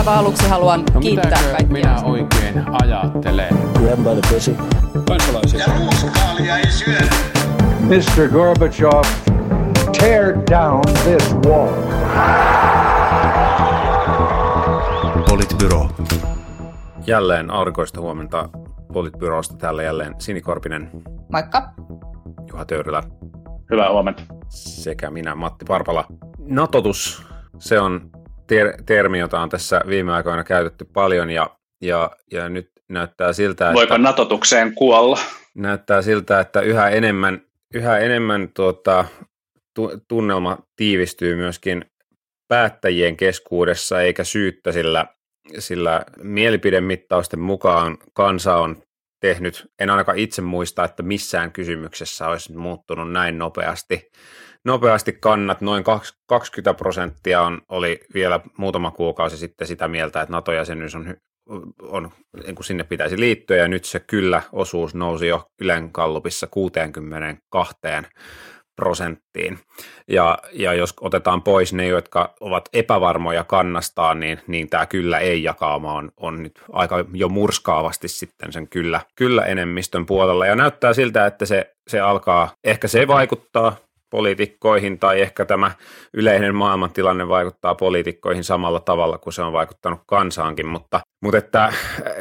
aivan 0.00 0.18
aluksi 0.18 0.48
haluan 0.48 0.84
No 0.94 1.00
kiittää 1.00 1.30
kaikkia. 1.42 1.66
minä 1.72 2.00
oikein 2.04 2.64
ajattelen? 2.82 3.48
Grab 3.72 3.98
by 3.98 4.20
the 4.20 4.34
pussy. 4.34 4.56
kansalaisia. 5.08 5.60
Ja 5.60 5.66
ruuskaalia 5.78 6.56
ei 6.58 6.70
syödä. 6.70 7.14
Mr. 7.80 8.28
Gorbachev, 8.32 9.02
tear 10.00 10.34
down 10.50 10.82
this 11.04 11.34
wall. 11.46 11.72
Politbyro. 15.28 15.88
Jälleen 17.06 17.50
aurinkoista 17.50 18.00
huomenta 18.00 18.48
Politbyrosta. 18.92 19.56
Täällä 19.56 19.82
jälleen 19.82 20.14
Sini 20.18 20.40
Korpinen, 20.40 20.90
Moikka. 21.32 21.72
Juha 22.52 22.64
Töyrylä 22.64 23.02
Hyvää 23.70 23.90
huomenta. 23.92 24.22
sekä 24.48 25.10
minä 25.10 25.34
Matti 25.34 25.64
Parpala. 25.64 26.04
Natotus, 26.38 27.22
se 27.58 27.80
on 27.80 28.10
ter- 28.50 28.82
termi, 28.86 29.18
jota 29.18 29.40
on 29.40 29.48
tässä 29.48 29.80
viime 29.86 30.12
aikoina 30.12 30.44
käytetty 30.44 30.84
paljon 30.84 31.30
ja, 31.30 31.50
ja, 31.82 32.10
ja 32.32 32.48
nyt 32.48 32.70
näyttää 32.88 33.32
siltä, 33.32 33.72
Voiko 33.74 33.94
että, 33.94 34.08
natotukseen 34.08 34.74
kuolla? 34.74 35.18
näyttää 35.54 36.02
siltä, 36.02 36.40
että 36.40 36.60
yhä 36.60 36.88
enemmän, 36.88 37.42
yhä 37.74 37.98
enemmän 37.98 38.48
tuota, 38.54 39.04
tu- 39.74 40.00
tunnelma 40.08 40.58
tiivistyy 40.76 41.36
myöskin 41.36 41.84
päättäjien 42.48 43.16
keskuudessa 43.16 44.02
eikä 44.02 44.24
syyttä, 44.24 44.72
sillä, 44.72 45.06
sillä 45.58 46.04
mielipidemittausten 46.22 47.40
mukaan 47.40 47.98
kansa 48.12 48.56
on 48.56 48.82
tehnyt, 49.20 49.66
en 49.78 49.90
ainakaan 49.90 50.18
itse 50.18 50.42
muista, 50.42 50.84
että 50.84 51.02
missään 51.02 51.52
kysymyksessä 51.52 52.28
olisi 52.28 52.52
muuttunut 52.52 53.12
näin 53.12 53.38
nopeasti. 53.38 54.10
Nopeasti 54.64 55.12
kannat, 55.12 55.60
noin 55.60 55.84
20 56.26 56.74
prosenttia 56.74 57.42
on, 57.42 57.60
oli 57.68 58.00
vielä 58.14 58.40
muutama 58.58 58.90
kuukausi 58.90 59.36
sitten 59.36 59.66
sitä 59.66 59.88
mieltä, 59.88 60.20
että 60.20 60.32
NATO-jäsenyys 60.32 60.94
on, 60.94 61.14
on 61.82 62.10
niin 62.44 62.54
kuin 62.54 62.64
sinne 62.64 62.84
pitäisi 62.84 63.20
liittyä, 63.20 63.56
ja 63.56 63.68
nyt 63.68 63.84
se 63.84 64.00
kyllä 64.00 64.42
osuus 64.52 64.94
nousi 64.94 65.26
jo 65.26 65.46
Ylen 65.60 65.92
kallupissa 65.92 66.46
62 66.46 67.76
prosenttiin. 68.76 69.58
Ja, 70.08 70.38
ja 70.52 70.72
jos 70.74 70.94
otetaan 71.00 71.42
pois 71.42 71.72
ne, 71.72 71.86
jotka 71.86 72.34
ovat 72.40 72.68
epävarmoja 72.72 73.44
kannastaan, 73.44 74.20
niin, 74.20 74.40
niin 74.46 74.70
tämä 74.70 74.86
kyllä 74.86 75.18
ei 75.18 75.42
jakauma 75.42 75.94
on, 75.94 76.10
on 76.16 76.42
nyt 76.42 76.62
aika 76.72 77.04
jo 77.12 77.28
murskaavasti 77.28 78.08
sitten 78.08 78.52
sen 78.52 78.68
kyllä, 78.68 79.00
kyllä 79.16 79.44
enemmistön 79.44 80.06
puolella. 80.06 80.46
Ja 80.46 80.56
näyttää 80.56 80.92
siltä, 80.92 81.26
että 81.26 81.46
se, 81.46 81.72
se 81.90 82.00
alkaa, 82.00 82.50
ehkä 82.64 82.88
se 82.88 83.08
vaikuttaa 83.08 83.76
poliitikkoihin 84.10 84.98
tai 84.98 85.20
ehkä 85.20 85.44
tämä 85.44 85.70
yleinen 86.14 86.54
maailmantilanne 86.54 87.28
vaikuttaa 87.28 87.74
poliitikkoihin 87.74 88.44
samalla 88.44 88.80
tavalla 88.80 89.18
kuin 89.18 89.32
se 89.32 89.42
on 89.42 89.52
vaikuttanut 89.52 90.00
kansaankin, 90.06 90.66
mutta, 90.66 91.00
mutta 91.20 91.38
että 91.38 91.64
äh, 91.64 91.74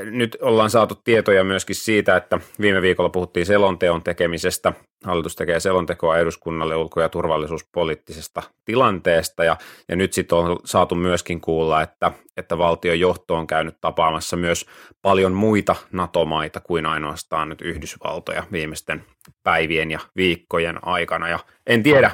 nyt 0.04 0.38
ollaan 0.42 0.70
saatu 0.70 0.96
tietoja 0.96 1.44
myöskin 1.44 1.76
siitä, 1.76 2.16
että 2.16 2.40
viime 2.62 2.82
viikolla 2.82 3.10
puhuttiin 3.10 3.46
selonteon 3.46 4.04
tekemisestä. 4.04 4.74
Hallitus 5.06 5.36
tekee 5.36 5.60
selontekoa 5.60 6.18
eduskunnalle 6.18 6.76
ulko- 6.76 7.02
ja 7.02 7.10
turvallisuuspoliittisesta 7.10 8.44
tilanteesta 8.66 9.44
ja, 9.44 9.58
ja 9.90 9.96
nyt 9.96 10.14
sitten 10.14 10.38
on 10.38 10.60
saatu 10.66 10.96
myöskin 10.96 11.42
kuulla, 11.42 11.82
että, 11.82 12.12
että 12.38 12.58
valtion 12.58 13.00
johto 13.00 13.36
on 13.36 13.48
käynyt 13.48 13.78
tapaamassa 13.82 14.38
myös 14.38 14.66
paljon 15.02 15.34
muita 15.34 15.76
NATO-maita 15.92 16.60
kuin 16.60 16.86
ainoastaan 16.86 17.50
nyt 17.50 17.62
Yhdysvaltoja 17.62 18.44
viimeisten 18.52 19.04
päivien 19.44 19.92
ja 19.92 20.00
viikkojen 20.16 20.88
aikana. 20.88 21.30
Ja 21.30 21.40
en 21.68 21.84
tiedä, 21.84 22.12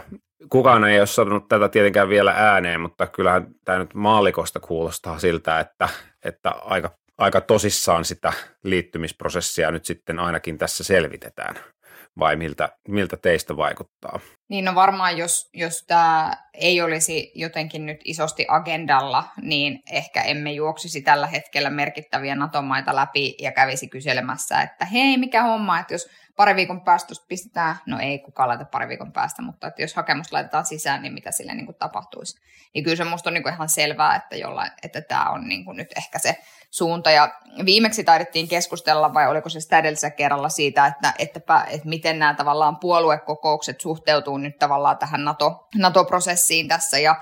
kukaan 0.50 0.84
ei 0.84 1.00
ole 1.00 1.08
sanonut 1.08 1.48
tätä 1.48 1.70
tietenkään 1.70 2.10
vielä 2.10 2.34
ääneen, 2.38 2.82
mutta 2.82 3.08
kyllähän 3.08 3.48
tämä 3.66 3.80
nyt 3.80 3.94
maalikosta 3.94 4.60
kuulostaa 4.60 5.20
siltä, 5.20 5.60
että, 5.60 5.90
että 6.26 6.50
aika, 6.50 6.92
aika 7.18 7.42
tosissaan 7.42 8.06
sitä 8.06 8.34
liittymisprosessia 8.64 9.72
nyt 9.72 9.86
sitten 9.86 10.20
ainakin 10.20 10.58
tässä 10.58 10.84
selvitetään. 10.84 11.56
Vai 12.20 12.36
miltä, 12.36 12.70
miltä 12.88 13.18
teistä 13.18 13.58
vaikuttaa? 13.58 14.20
Niin 14.50 14.66
no 14.66 14.76
varmaan, 14.76 15.18
jos, 15.18 15.50
jos 15.54 15.84
tämä 15.88 16.32
ei 16.54 16.82
olisi 16.82 17.32
jotenkin 17.36 17.86
nyt 17.86 18.00
isosti 18.04 18.46
agendalla, 18.50 19.24
niin 19.42 19.80
ehkä 19.92 20.22
emme 20.22 20.52
juoksisi 20.52 21.02
tällä 21.02 21.28
hetkellä 21.28 21.70
merkittäviä 21.70 22.36
NATO-maita 22.36 22.96
läpi 22.96 23.36
ja 23.40 23.52
kävisi 23.52 23.88
kyselemässä, 23.88 24.62
että 24.62 24.86
hei, 24.86 25.18
mikä 25.18 25.44
homma, 25.44 25.80
että 25.80 25.94
jos 25.94 26.10
pari 26.36 26.56
viikon 26.56 26.82
päästä 26.82 27.14
pistetään, 27.28 27.76
no 27.86 28.00
ei 28.00 28.20
kukaan 28.20 28.50
laita 28.50 28.66
pari 28.66 28.88
viikon 28.88 29.12
päästä, 29.12 29.42
mutta 29.42 29.68
että 29.68 29.82
jos 29.82 29.96
hakemus 29.96 30.32
laitetaan 30.32 30.66
sisään, 30.66 31.02
niin 31.02 31.14
mitä 31.14 31.32
sille 31.32 31.56
niin 31.56 31.66
kuin 31.66 31.76
tapahtuisi. 31.80 32.42
Niin 32.74 32.84
kyllä 32.84 32.96
se 32.96 33.04
musta 33.04 33.30
on 33.30 33.34
niin 33.34 33.44
kuin 33.44 33.54
ihan 33.54 33.70
selvää, 33.70 34.16
että, 34.16 34.36
jollain, 34.36 34.72
että 34.84 35.02
tämä 35.02 35.30
on 35.30 35.48
niin 35.48 35.66
kuin 35.66 35.78
nyt 35.78 35.98
ehkä 35.98 36.20
se 36.20 36.38
suunta. 36.70 37.12
Ja 37.12 37.40
viimeksi 37.66 38.04
taidettiin 38.04 38.48
keskustella, 38.48 39.14
vai 39.14 39.28
oliko 39.28 39.50
se 39.50 39.60
sitä 39.60 39.80
edellisellä 39.80 40.16
kerralla 40.16 40.50
siitä, 40.50 40.86
että, 40.86 41.14
että, 41.20 41.66
että 41.68 41.90
miten 41.90 42.20
nämä 42.20 42.34
tavallaan 42.34 42.78
puoluekokoukset 42.78 43.82
suhteutuu 43.82 44.38
nyt 44.38 44.60
tavallaan 44.60 44.98
tähän 44.98 45.26
NATO, 45.26 45.68
NATO-prosessiin 45.76 46.68
tässä. 46.68 47.00
Ja, 47.00 47.16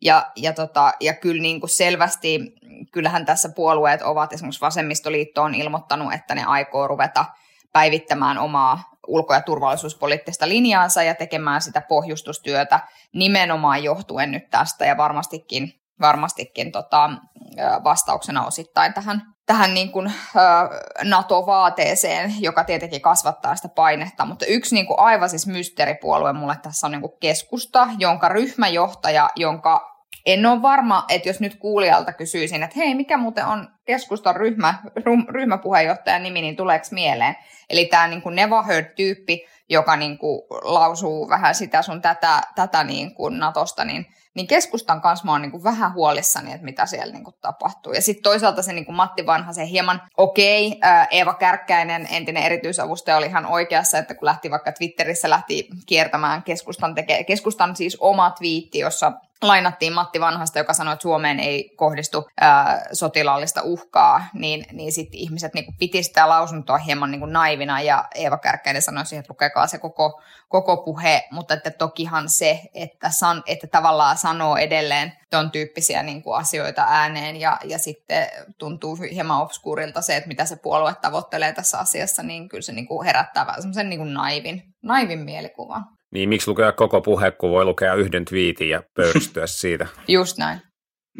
ja, 0.00 0.30
ja, 0.36 0.52
tota, 0.52 0.92
ja 1.00 1.14
kyllä 1.14 1.42
niin 1.42 1.60
kuin 1.60 1.70
selvästi, 1.70 2.54
kyllähän 2.92 3.26
tässä 3.26 3.48
puolueet 3.48 4.02
ovat, 4.02 4.32
esimerkiksi 4.32 4.60
Vasemmistoliitto 4.60 5.42
on 5.42 5.54
ilmoittanut, 5.54 6.12
että 6.12 6.34
ne 6.34 6.44
aikoo 6.44 6.88
ruveta 6.88 7.24
päivittämään 7.72 8.38
omaa 8.38 8.90
ulko- 9.06 9.34
ja 9.34 9.42
turvallisuuspoliittista 9.42 10.48
linjaansa 10.48 11.02
ja 11.02 11.14
tekemään 11.14 11.62
sitä 11.62 11.82
pohjustustyötä 11.88 12.80
nimenomaan 13.14 13.84
johtuen 13.84 14.30
nyt 14.30 14.50
tästä 14.50 14.86
ja 14.86 14.96
varmastikin, 14.96 15.72
varmastikin 16.00 16.72
tota, 16.72 17.10
vastauksena 17.84 18.46
osittain 18.46 18.94
tähän, 18.94 19.22
tähän 19.46 19.74
niin 19.74 19.92
kuin, 19.92 20.12
NATO-vaateeseen, 21.04 22.34
joka 22.38 22.64
tietenkin 22.64 23.00
kasvattaa 23.00 23.56
sitä 23.56 23.68
painetta. 23.68 24.24
Mutta 24.24 24.46
yksi 24.46 24.74
niin 24.74 24.86
kuin 24.86 24.98
aivan 24.98 25.30
siis 25.30 25.46
mysteeripuolue 25.46 26.32
mulle 26.32 26.56
tässä 26.62 26.86
on 26.86 26.90
niin 26.90 27.00
kuin 27.00 27.18
keskusta, 27.20 27.88
jonka 27.98 28.28
ryhmäjohtaja, 28.28 29.30
jonka 29.36 29.89
en 30.26 30.46
ole 30.46 30.62
varma, 30.62 31.04
että 31.08 31.28
jos 31.28 31.40
nyt 31.40 31.56
kuulijalta 31.56 32.12
kysyisin, 32.12 32.62
että 32.62 32.76
hei, 32.76 32.94
mikä 32.94 33.16
muuten 33.16 33.46
on 33.46 33.68
keskustan 33.84 34.36
ryhmä, 34.36 34.74
ryhmäpuheenjohtajan 35.28 36.22
nimi, 36.22 36.42
niin 36.42 36.56
tuleeko 36.56 36.86
mieleen? 36.90 37.36
Eli 37.70 37.84
tämä 37.84 38.08
niin 38.08 38.22
kuin 38.22 38.34
Neva 38.34 38.62
Heard-tyyppi, 38.62 39.46
joka 39.68 39.96
niin 39.96 40.18
kuin 40.18 40.42
lausuu 40.62 41.28
vähän 41.28 41.54
sitä 41.54 41.82
sun 41.82 42.02
tätä, 42.02 42.42
tätä 42.54 42.84
niin 42.84 43.14
kuin 43.14 43.38
Natosta, 43.38 43.84
niin, 43.84 44.06
niin 44.34 44.46
keskustan 44.46 45.00
kanssa 45.00 45.24
mä 45.24 45.32
oon 45.32 45.42
niin 45.42 45.50
kuin 45.50 45.64
vähän 45.64 45.94
huolissani, 45.94 46.52
että 46.52 46.64
mitä 46.64 46.86
siellä 46.86 47.12
niin 47.12 47.24
kuin 47.24 47.36
tapahtuu. 47.40 47.92
Ja 47.92 48.02
sitten 48.02 48.22
toisaalta 48.22 48.62
se 48.62 48.72
niin 48.72 48.86
kuin 48.86 48.96
Matti 48.96 49.26
Vanha, 49.26 49.52
se 49.52 49.66
hieman 49.66 50.02
okei, 50.16 50.66
okay, 50.66 51.06
Eeva 51.10 51.34
Kärkkäinen, 51.34 52.08
entinen 52.10 52.42
erityisavustaja, 52.42 53.16
oli 53.16 53.26
ihan 53.26 53.46
oikeassa, 53.46 53.98
että 53.98 54.14
kun 54.14 54.26
lähti 54.26 54.50
vaikka 54.50 54.72
Twitterissä 54.72 55.30
lähti 55.30 55.68
kiertämään 55.86 56.42
keskustan, 56.42 56.94
teke, 56.94 57.24
keskustan 57.24 57.76
siis 57.76 57.96
oma 58.00 58.30
twiitti, 58.30 58.78
jossa 58.78 59.12
lainattiin 59.42 59.92
Matti 59.92 60.20
Vanhasta, 60.20 60.58
joka 60.58 60.72
sanoi, 60.72 60.92
että 60.92 61.02
Suomeen 61.02 61.40
ei 61.40 61.72
kohdistu 61.76 62.28
ää, 62.40 62.86
sotilaallista 62.92 63.62
uhkaa, 63.62 64.26
niin, 64.34 64.66
niin 64.72 64.92
sitten 64.92 65.20
ihmiset 65.20 65.54
niin 65.54 65.74
piti 65.78 66.02
sitä 66.02 66.28
lausuntoa 66.28 66.78
hieman 66.78 67.10
niin 67.10 67.32
naivina, 67.32 67.80
ja 67.80 68.04
Eeva 68.14 68.38
Kärkkäinen 68.38 68.82
sanoi 68.82 69.06
siihen, 69.06 69.20
että 69.20 69.32
lukekaa 69.32 69.66
se 69.66 69.78
koko, 69.78 70.22
koko 70.48 70.76
puhe, 70.76 71.28
mutta 71.30 71.54
että 71.54 71.70
tokihan 71.70 72.28
se, 72.28 72.60
että, 72.74 73.10
san, 73.10 73.42
että 73.46 73.66
tavallaan 73.66 74.16
sanoo 74.16 74.56
edelleen 74.56 75.12
ton 75.30 75.50
tyyppisiä 75.50 76.02
niin 76.02 76.22
kuin 76.22 76.36
asioita 76.36 76.84
ääneen, 76.88 77.36
ja, 77.36 77.58
ja 77.64 77.78
sitten 77.78 78.28
tuntuu 78.58 78.96
hieman 78.96 79.42
obskuurilta 79.42 80.02
se, 80.02 80.16
että 80.16 80.28
mitä 80.28 80.44
se 80.44 80.56
puolue 80.56 80.94
tavoittelee 81.02 81.52
tässä 81.52 81.78
asiassa, 81.78 82.22
niin 82.22 82.48
kyllä 82.48 82.62
se 82.62 82.72
niin 82.72 82.86
kuin 82.86 83.06
herättää 83.06 83.46
vähän 83.46 83.62
semmoisen 83.62 83.90
niin 83.90 84.14
naivin, 84.14 84.74
naivin 84.82 85.18
mielikuvan. 85.18 85.99
Niin 86.14 86.28
miksi 86.28 86.48
lukea 86.48 86.72
koko 86.72 87.00
puhe, 87.00 87.30
kun 87.30 87.50
voi 87.50 87.64
lukea 87.64 87.94
yhden 87.94 88.24
twiitin 88.24 88.68
ja 88.68 88.82
pöyristyä 88.96 89.46
siitä? 89.60 89.86
Just 90.08 90.38
näin. 90.38 90.60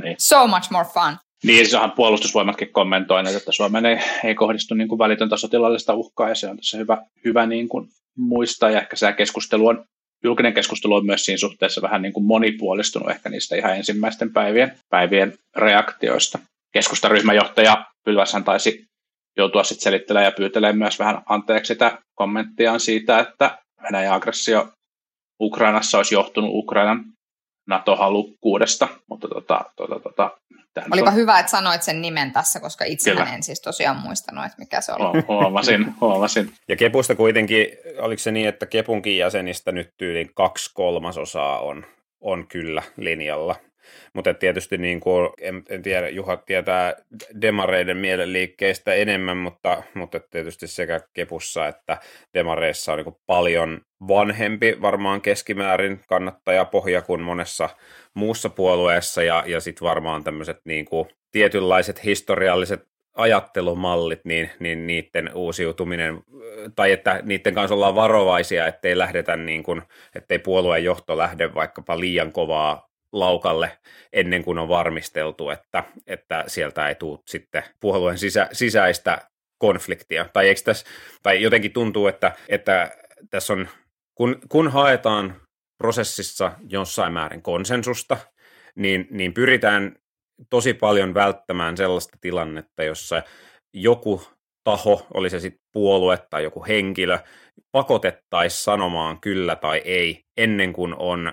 Niin. 0.02 0.16
So 0.18 0.46
much 0.46 0.70
more 0.70 0.88
fun. 0.94 1.16
Niin, 1.44 1.56
siis 1.56 1.74
onhan 1.74 1.92
puolustusvoimatkin 1.92 2.72
kommentoineet, 2.72 3.36
että 3.36 3.52
Suomeen 3.52 3.86
ei, 3.86 3.98
ei 4.24 4.34
kohdistu 4.34 4.74
niin 4.74 4.88
kuin 4.88 4.98
välitöntä 4.98 5.36
sotilaallista 5.36 5.94
uhkaa, 5.94 6.28
ja 6.28 6.34
se 6.34 6.48
on 6.48 6.56
tässä 6.56 6.78
hyvä, 6.78 6.98
hyvä 7.24 7.46
niin 7.46 7.68
kuin 7.68 7.88
muistaa, 8.16 8.70
ja 8.70 8.80
ehkä 8.80 8.96
se 8.96 9.12
keskustelu 9.12 9.66
on, 9.66 9.84
julkinen 10.24 10.54
keskustelu 10.54 10.94
on 10.94 11.06
myös 11.06 11.24
siinä 11.24 11.38
suhteessa 11.38 11.82
vähän 11.82 12.02
niin 12.02 12.12
kuin 12.12 12.26
monipuolistunut 12.26 13.10
ehkä 13.10 13.28
niistä 13.28 13.56
ihan 13.56 13.76
ensimmäisten 13.76 14.32
päivien, 14.32 14.78
päivien 14.90 15.34
reaktioista. 15.56 16.38
Keskustaryhmäjohtaja 16.72 17.84
Pylväshän 18.04 18.44
taisi 18.44 18.84
joutua 19.36 19.64
sitten 19.64 19.82
selittelemään 19.82 20.26
ja 20.26 20.36
pyytelemään 20.36 20.78
myös 20.78 20.98
vähän 20.98 21.22
anteeksi 21.28 21.68
sitä 21.68 21.98
kommenttiaan 22.14 22.80
siitä, 22.80 23.18
että 23.18 23.58
Venäjän 23.82 24.14
aggressio 24.14 24.68
Ukrainassa 25.40 25.98
olisi 25.98 26.14
johtunut 26.14 26.50
Ukrainan 26.52 27.04
NATO-halukkuudesta, 27.68 28.88
mutta 29.08 29.28
tota, 29.28 29.64
tota, 29.76 30.00
tota, 30.00 30.30
Olipa 30.92 31.10
on... 31.10 31.14
hyvä, 31.16 31.38
että 31.38 31.50
sanoit 31.50 31.82
sen 31.82 32.02
nimen 32.02 32.32
tässä, 32.32 32.60
koska 32.60 32.84
itsehän 32.84 33.34
en 33.34 33.42
siis 33.42 33.60
tosiaan 33.60 33.96
muistanut, 33.96 34.44
että 34.44 34.58
mikä 34.58 34.80
se 34.80 34.92
oli. 34.92 35.22
Huomasin, 35.28 35.94
huomasin. 36.00 36.52
Ja 36.68 36.76
Kepusta 36.76 37.14
kuitenkin, 37.14 37.66
oliko 37.98 38.18
se 38.18 38.30
niin, 38.30 38.48
että 38.48 38.66
Kepunkin 38.66 39.16
jäsenistä 39.16 39.72
nyt 39.72 39.90
tyyliin 39.98 40.30
kaksi 40.34 40.70
kolmasosaa 40.74 41.60
on, 41.60 41.86
on 42.20 42.46
kyllä 42.48 42.82
linjalla. 42.96 43.56
Mutta 44.12 44.34
tietysti 44.34 44.78
niin 44.78 45.00
kuin, 45.00 45.30
en, 45.40 45.62
en 45.68 45.82
tiedä, 45.82 46.08
Juha 46.08 46.36
tietää 46.36 46.94
demareiden 47.40 47.96
mielenliikkeistä 47.96 48.94
enemmän, 48.94 49.36
mutta, 49.36 49.82
mutta 49.94 50.20
tietysti 50.20 50.66
sekä 50.66 51.00
Kepussa 51.12 51.66
että 51.68 51.98
demareissa 52.34 52.92
on 52.92 52.98
niin 52.98 53.04
kuin 53.04 53.16
paljon 53.26 53.80
vanhempi 54.08 54.76
varmaan 54.82 55.20
keskimäärin 55.20 56.00
kannattajapohja 56.08 57.02
kuin 57.02 57.20
monessa 57.20 57.68
muussa 58.14 58.48
puolueessa 58.48 59.22
ja, 59.22 59.44
ja 59.46 59.60
sitten 59.60 59.88
varmaan 59.88 60.24
tämmöiset 60.24 60.60
niin 60.64 60.84
kuin 60.84 61.08
tietynlaiset 61.32 62.04
historialliset 62.04 62.90
ajattelumallit, 63.14 64.20
niin, 64.24 64.50
niin 64.58 64.86
niiden 64.86 65.30
uusiutuminen, 65.34 66.22
tai 66.76 66.92
että 66.92 67.20
niiden 67.22 67.54
kanssa 67.54 67.74
ollaan 67.74 67.94
varovaisia, 67.94 68.66
ettei 68.66 68.98
lähdetä 68.98 69.36
niin 69.36 69.62
kuin, 69.62 69.82
ettei 70.14 70.38
puolueen 70.38 70.84
johto 70.84 71.18
lähde 71.18 71.54
vaikkapa 71.54 72.00
liian 72.00 72.32
kovaa 72.32 72.89
laukalle 73.12 73.78
ennen 74.12 74.44
kuin 74.44 74.58
on 74.58 74.68
varmisteltu, 74.68 75.50
että, 75.50 75.84
että 76.06 76.44
sieltä 76.46 76.88
ei 76.88 76.94
tule 76.94 77.18
sitten 77.26 77.62
puolueen 77.80 78.18
sisä, 78.18 78.48
sisäistä 78.52 79.28
konfliktia. 79.58 80.26
Tai, 80.32 80.48
eikö 80.48 80.60
tässä, 80.64 80.86
tai 81.22 81.42
jotenkin 81.42 81.72
tuntuu, 81.72 82.06
että, 82.06 82.32
että 82.48 82.90
tässä 83.30 83.52
on, 83.52 83.68
kun, 84.14 84.38
kun 84.48 84.68
haetaan 84.68 85.40
prosessissa 85.78 86.52
jossain 86.68 87.12
määrin 87.12 87.42
konsensusta, 87.42 88.16
niin, 88.74 89.06
niin 89.10 89.34
pyritään 89.34 89.96
tosi 90.50 90.74
paljon 90.74 91.14
välttämään 91.14 91.76
sellaista 91.76 92.18
tilannetta, 92.20 92.82
jossa 92.84 93.22
joku 93.74 94.22
taho, 94.64 95.06
oli 95.14 95.30
se 95.30 95.40
sitten 95.40 95.64
puolue 95.72 96.18
tai 96.30 96.42
joku 96.42 96.64
henkilö, 96.68 97.18
pakotettaisiin 97.72 98.62
sanomaan 98.62 99.20
kyllä 99.20 99.56
tai 99.56 99.78
ei 99.84 100.20
ennen 100.36 100.72
kuin 100.72 100.94
on 100.98 101.32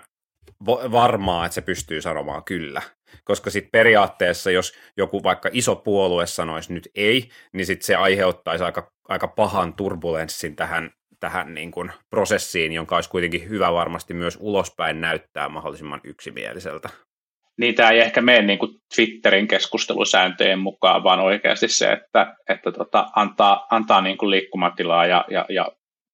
varmaa, 0.65 1.45
että 1.45 1.56
se 1.56 1.62
pystyy 1.62 2.01
sanomaan 2.01 2.44
kyllä. 2.44 2.81
Koska 3.24 3.50
sitten 3.50 3.71
periaatteessa, 3.71 4.51
jos 4.51 4.74
joku 4.98 5.24
vaikka 5.24 5.50
iso 5.51 5.75
puolue 5.75 6.25
sanoisi 6.25 6.74
nyt 6.74 6.89
ei, 6.95 7.30
niin 7.54 7.65
sitten 7.65 7.86
se 7.86 7.95
aiheuttaisi 7.95 8.63
aika, 8.63 8.92
aika 9.09 9.27
pahan 9.27 9.74
turbulenssin 9.74 10.56
tähän, 10.56 10.92
tähän 11.19 11.54
niin 11.54 11.71
kuin 11.71 11.92
prosessiin, 12.09 12.74
jonka 12.74 12.95
olisi 12.95 13.09
kuitenkin 13.09 13.50
hyvä 13.50 13.74
varmasti 13.74 14.13
myös 14.13 14.38
ulospäin 14.42 15.01
näyttää 15.01 15.50
mahdollisimman 15.50 16.01
yksimieliseltä 16.04 16.89
niitä 17.57 17.89
ei 17.89 18.00
ehkä 18.00 18.21
mene 18.21 18.42
niin 18.42 18.59
kuin 18.59 18.71
Twitterin 18.95 19.48
keskustelusääntöjen 19.48 20.59
mukaan, 20.59 21.04
vaan 21.04 21.19
oikeasti 21.19 21.68
se, 21.68 21.92
että, 21.92 22.36
että 22.50 22.71
tota, 22.71 23.07
antaa, 23.15 23.68
antaa 23.71 24.01
niin 24.01 24.18
kuin 24.18 24.31
liikkumatilaa 24.31 25.06
ja, 25.06 25.25
ja, 25.30 25.45
ja 25.50 25.71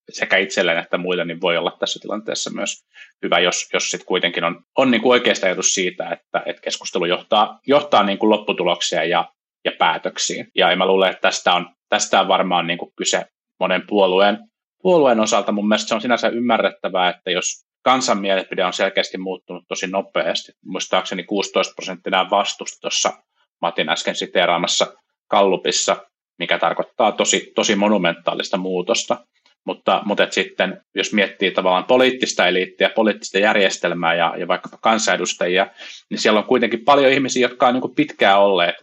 sekä 0.09 0.37
itselleen 0.37 0.77
että 0.77 0.97
muille, 0.97 1.25
niin 1.25 1.41
voi 1.41 1.57
olla 1.57 1.77
tässä 1.79 1.99
tilanteessa 1.99 2.51
myös 2.53 2.85
hyvä, 3.23 3.39
jos, 3.39 3.69
jos 3.73 3.89
sitten 3.89 4.07
kuitenkin 4.07 4.43
on, 4.43 4.61
on 4.77 4.91
niin 4.91 5.01
kuin 5.01 5.11
oikeasta 5.11 5.45
ajatus 5.45 5.73
siitä, 5.73 6.09
että, 6.09 6.43
että 6.45 6.61
keskustelu 6.61 7.05
johtaa, 7.05 7.59
johtaa 7.67 8.03
niin 8.03 8.17
kuin 8.17 8.29
lopputuloksia 8.29 9.03
ja, 9.03 9.31
ja 9.65 9.71
päätöksiin. 9.79 10.47
Ja 10.55 10.75
mä 10.75 10.85
luulen, 10.85 11.09
että 11.09 11.21
tästä 11.21 11.53
on, 11.53 11.69
tästä 11.89 12.21
on 12.21 12.27
varmaan 12.27 12.67
niin 12.67 12.77
kuin 12.77 12.91
kyse 12.95 13.25
monen 13.59 13.83
puolueen, 13.87 14.37
puolueen 14.81 15.19
osalta. 15.19 15.51
Mun 15.51 15.67
mielestä 15.67 15.87
se 15.87 15.95
on 15.95 16.01
sinänsä 16.01 16.27
ymmärrettävää, 16.27 17.09
että 17.09 17.31
jos 17.31 17.65
kansan 17.83 18.21
mielipide 18.21 18.65
on 18.65 18.73
selkeästi 18.73 19.17
muuttunut 19.17 19.63
tosi 19.67 19.87
nopeasti. 19.87 20.51
Muistaakseni 20.65 21.23
16 21.23 21.73
prosenttia 21.75 22.29
vastusti 22.29 22.77
tuossa 22.81 23.13
Matin 23.61 23.89
äsken 23.89 24.15
siteeraamassa 24.15 24.93
Kallupissa, 25.27 25.97
mikä 26.39 26.59
tarkoittaa 26.59 27.11
tosi, 27.11 27.51
tosi 27.55 27.75
monumentaalista 27.75 28.57
muutosta. 28.57 29.25
Mutta, 29.65 30.01
mutta 30.05 30.27
sitten, 30.29 30.81
jos 30.95 31.13
miettii 31.13 31.51
tavallaan 31.51 31.83
poliittista 31.83 32.47
eliittiä, 32.47 32.89
poliittista 32.89 33.39
järjestelmää 33.39 34.15
ja, 34.15 34.33
ja 34.37 34.47
vaikkapa 34.47 34.77
kansanedustajia, 34.81 35.67
niin 36.09 36.19
siellä 36.19 36.39
on 36.39 36.45
kuitenkin 36.45 36.85
paljon 36.85 37.11
ihmisiä, 37.11 37.41
jotka 37.41 37.67
on 37.67 37.73
niin 37.73 37.95
pitkään 37.95 38.39
olleet, 38.39 38.75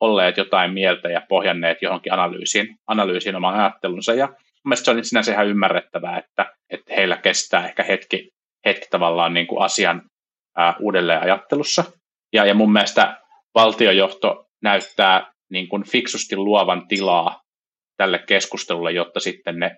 olleet 0.00 0.36
jotain 0.36 0.72
mieltä 0.72 1.08
ja 1.08 1.22
pohjanneet 1.28 1.82
johonkin 1.82 2.12
analyysiin, 2.12 2.76
analyysiin 2.86 3.36
oman 3.36 3.54
ajattelunsa. 3.54 4.14
Ja 4.14 4.28
mielestäni 4.64 4.94
se 4.94 4.98
on 4.98 5.04
sinänsä 5.04 5.32
ihan 5.32 5.46
ymmärrettävää, 5.46 6.18
että, 6.18 6.54
että 6.70 6.94
heillä 6.94 7.16
kestää 7.16 7.66
ehkä 7.66 7.82
hetki 7.82 8.30
hetki 8.66 8.86
tavallaan 8.90 9.34
niin 9.34 9.46
kuin 9.46 9.62
asian 9.62 10.02
ää, 10.56 10.74
uudelleen 10.80 11.22
ajattelussa. 11.22 11.84
Ja, 12.32 12.44
ja 12.44 12.54
mun 12.54 12.72
mielestä 12.72 13.20
valtiojohto 13.54 14.46
näyttää 14.62 15.32
niin 15.50 15.68
kuin 15.68 15.84
fiksusti 15.84 16.36
luovan 16.36 16.88
tilaa 16.88 17.42
tälle 17.96 18.18
keskustelulle, 18.18 18.92
jotta 18.92 19.20
sitten 19.20 19.58
ne 19.58 19.76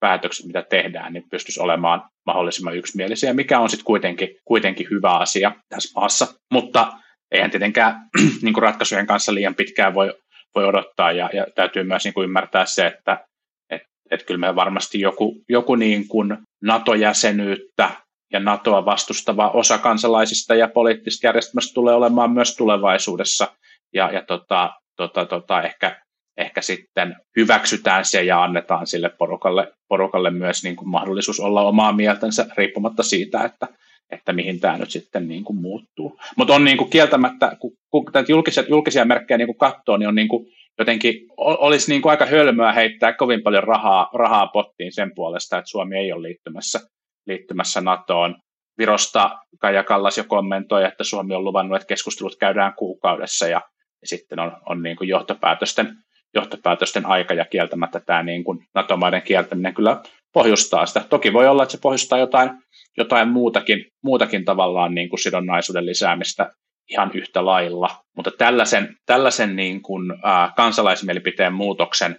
päätökset, 0.00 0.46
mitä 0.46 0.62
tehdään, 0.62 1.12
niin 1.12 1.24
pystyisi 1.30 1.60
olemaan 1.60 2.02
mahdollisimman 2.26 2.76
yksimielisiä, 2.76 3.32
mikä 3.32 3.60
on 3.60 3.70
sitten 3.70 3.84
kuitenkin, 3.84 4.28
kuitenkin 4.44 4.86
hyvä 4.90 5.16
asia 5.16 5.52
tässä 5.68 6.00
maassa. 6.00 6.26
Mutta 6.52 6.92
eihän 7.30 7.50
tietenkään 7.50 7.96
niin 8.42 8.54
kuin 8.54 8.62
ratkaisujen 8.62 9.06
kanssa 9.06 9.34
liian 9.34 9.54
pitkään 9.54 9.94
voi, 9.94 10.14
voi 10.54 10.64
odottaa, 10.64 11.12
ja, 11.12 11.30
ja 11.32 11.46
täytyy 11.54 11.84
myös 11.84 12.04
niin 12.04 12.14
kuin 12.14 12.24
ymmärtää 12.24 12.66
se, 12.66 12.86
että 12.86 13.24
et, 13.70 13.82
et 14.10 14.22
kyllä 14.26 14.40
me 14.40 14.54
varmasti 14.54 15.00
joku, 15.00 15.42
joku 15.48 15.74
niin 15.74 16.08
kuin 16.08 16.36
NATO-jäsenyyttä 16.62 17.90
ja 18.32 18.40
NATOa 18.40 18.84
vastustava 18.84 19.50
osa 19.50 19.78
kansalaisista 19.78 20.54
ja 20.54 20.68
poliittisesta 20.68 21.26
järjestelmästä 21.26 21.74
tulee 21.74 21.94
olemaan 21.94 22.30
myös 22.30 22.56
tulevaisuudessa. 22.56 23.48
Ja, 23.94 24.10
ja 24.12 24.22
tota, 24.22 24.70
tota, 24.96 25.26
tota, 25.26 25.62
ehkä, 25.62 26.02
ehkä 26.38 26.62
sitten 26.62 27.16
hyväksytään 27.36 28.04
se 28.04 28.22
ja 28.22 28.42
annetaan 28.42 28.86
sille 28.86 29.08
porukalle, 29.08 29.72
porukalle 29.88 30.30
myös 30.30 30.64
niin 30.64 30.76
kuin 30.76 30.88
mahdollisuus 30.88 31.40
olla 31.40 31.62
omaa 31.62 31.92
mieltänsä 31.92 32.46
riippumatta 32.56 33.02
siitä, 33.02 33.44
että, 33.44 33.68
että 34.10 34.32
mihin 34.32 34.60
tämä 34.60 34.78
nyt 34.78 34.90
sitten 34.90 35.28
niin 35.28 35.44
kuin 35.44 35.56
muuttuu. 35.56 36.20
Mutta 36.36 36.54
on 36.54 36.64
niin 36.64 36.76
kuin 36.76 36.90
kieltämättä, 36.90 37.56
kun, 37.60 37.72
kun 37.90 38.04
julkisia, 38.28 38.64
julkisia 38.68 39.04
merkkejä 39.04 39.38
niin 39.38 39.48
kuin 39.48 39.58
katsoo, 39.58 39.96
niin 39.96 40.08
on 40.08 40.14
niin 40.14 40.28
kuin 40.28 40.46
jotenkin 40.78 41.14
olisi 41.36 41.90
niin 41.90 42.02
kuin 42.02 42.10
aika 42.10 42.26
hölmöä 42.26 42.72
heittää 42.72 43.12
kovin 43.12 43.42
paljon 43.42 43.64
rahaa, 43.64 44.10
rahaa 44.14 44.46
pottiin 44.46 44.92
sen 44.92 45.12
puolesta, 45.14 45.58
että 45.58 45.70
Suomi 45.70 45.96
ei 45.96 46.12
ole 46.12 46.22
liittymässä 46.22 46.80
liittymässä 47.26 47.80
NATOon. 47.80 48.36
Virosta 48.78 49.38
Kaja 49.60 49.84
Kallas 49.84 50.18
jo 50.18 50.24
kommentoi, 50.24 50.84
että 50.84 51.04
Suomi 51.04 51.34
on 51.34 51.44
luvannut, 51.44 51.76
että 51.76 51.86
keskustelut 51.86 52.36
käydään 52.40 52.74
kuukaudessa 52.74 53.48
ja, 53.48 53.60
ja 54.00 54.08
sitten 54.08 54.38
on, 54.38 54.56
on 54.66 54.82
niin 54.82 54.96
kuin 54.96 55.08
johtopäätösten, 55.08 55.96
johtopäätösten 56.34 57.06
aika 57.06 57.34
ja 57.34 57.44
kieltämättä 57.44 58.00
tämä 58.00 58.22
niin 58.22 58.44
kuin 58.44 58.58
NATO-maiden 58.74 59.22
kieltäminen 59.22 59.74
kyllä 59.74 60.02
pohjustaa 60.32 60.86
sitä. 60.86 61.04
Toki 61.08 61.32
voi 61.32 61.48
olla, 61.48 61.62
että 61.62 61.72
se 61.72 61.78
pohjustaa 61.82 62.18
jotain, 62.18 62.50
jotain 62.96 63.28
muutakin, 63.28 63.84
muutakin 64.04 64.44
tavallaan 64.44 64.94
niin 64.94 65.08
kuin 65.08 65.20
sidonnaisuuden 65.20 65.86
lisäämistä 65.86 66.50
ihan 66.90 67.10
yhtä 67.14 67.44
lailla, 67.44 67.90
mutta 68.16 68.30
tällaisen, 68.38 68.96
tällaisen 69.06 69.56
niin 69.56 69.82
kuin, 69.82 70.14
ää, 70.22 70.52
kansalaismielipiteen 70.56 71.52
muutoksen 71.52 72.18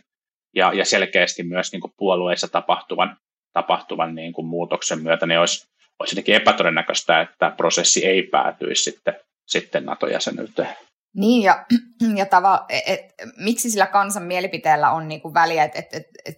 ja, 0.56 0.74
ja 0.74 0.86
selkeästi 0.86 1.44
myös 1.44 1.72
niin 1.72 1.82
kuin 1.82 1.94
puolueissa 1.98 2.48
tapahtuvan 2.48 3.18
tapahtuvan 3.54 4.16
niin 4.16 4.34
kuin 4.34 4.48
muutoksen 4.48 5.04
myötä, 5.04 5.26
niin 5.26 5.40
olisi, 5.40 5.68
olisi 6.00 6.14
jotenkin 6.14 6.36
epätodennäköistä, 6.36 7.22
että 7.22 7.54
prosessi 7.58 8.06
ei 8.06 8.24
päätyisi 8.24 8.84
sitten, 8.84 9.14
sitten 9.48 9.86
NATO-jäsenyyteen. 9.86 10.70
Niin, 11.16 11.44
ja, 11.44 11.66
ja 12.16 12.26
tava, 12.26 12.66
et, 12.70 12.84
et, 12.88 13.14
miksi 13.38 13.70
sillä 13.70 13.88
kansan 13.88 14.24
mielipiteellä 14.24 14.92
on 14.92 15.08
niinku 15.08 15.34
väliä, 15.34 15.64
että 15.64 15.80
et, 15.80 15.94
et, 15.94 16.06
et 16.26 16.36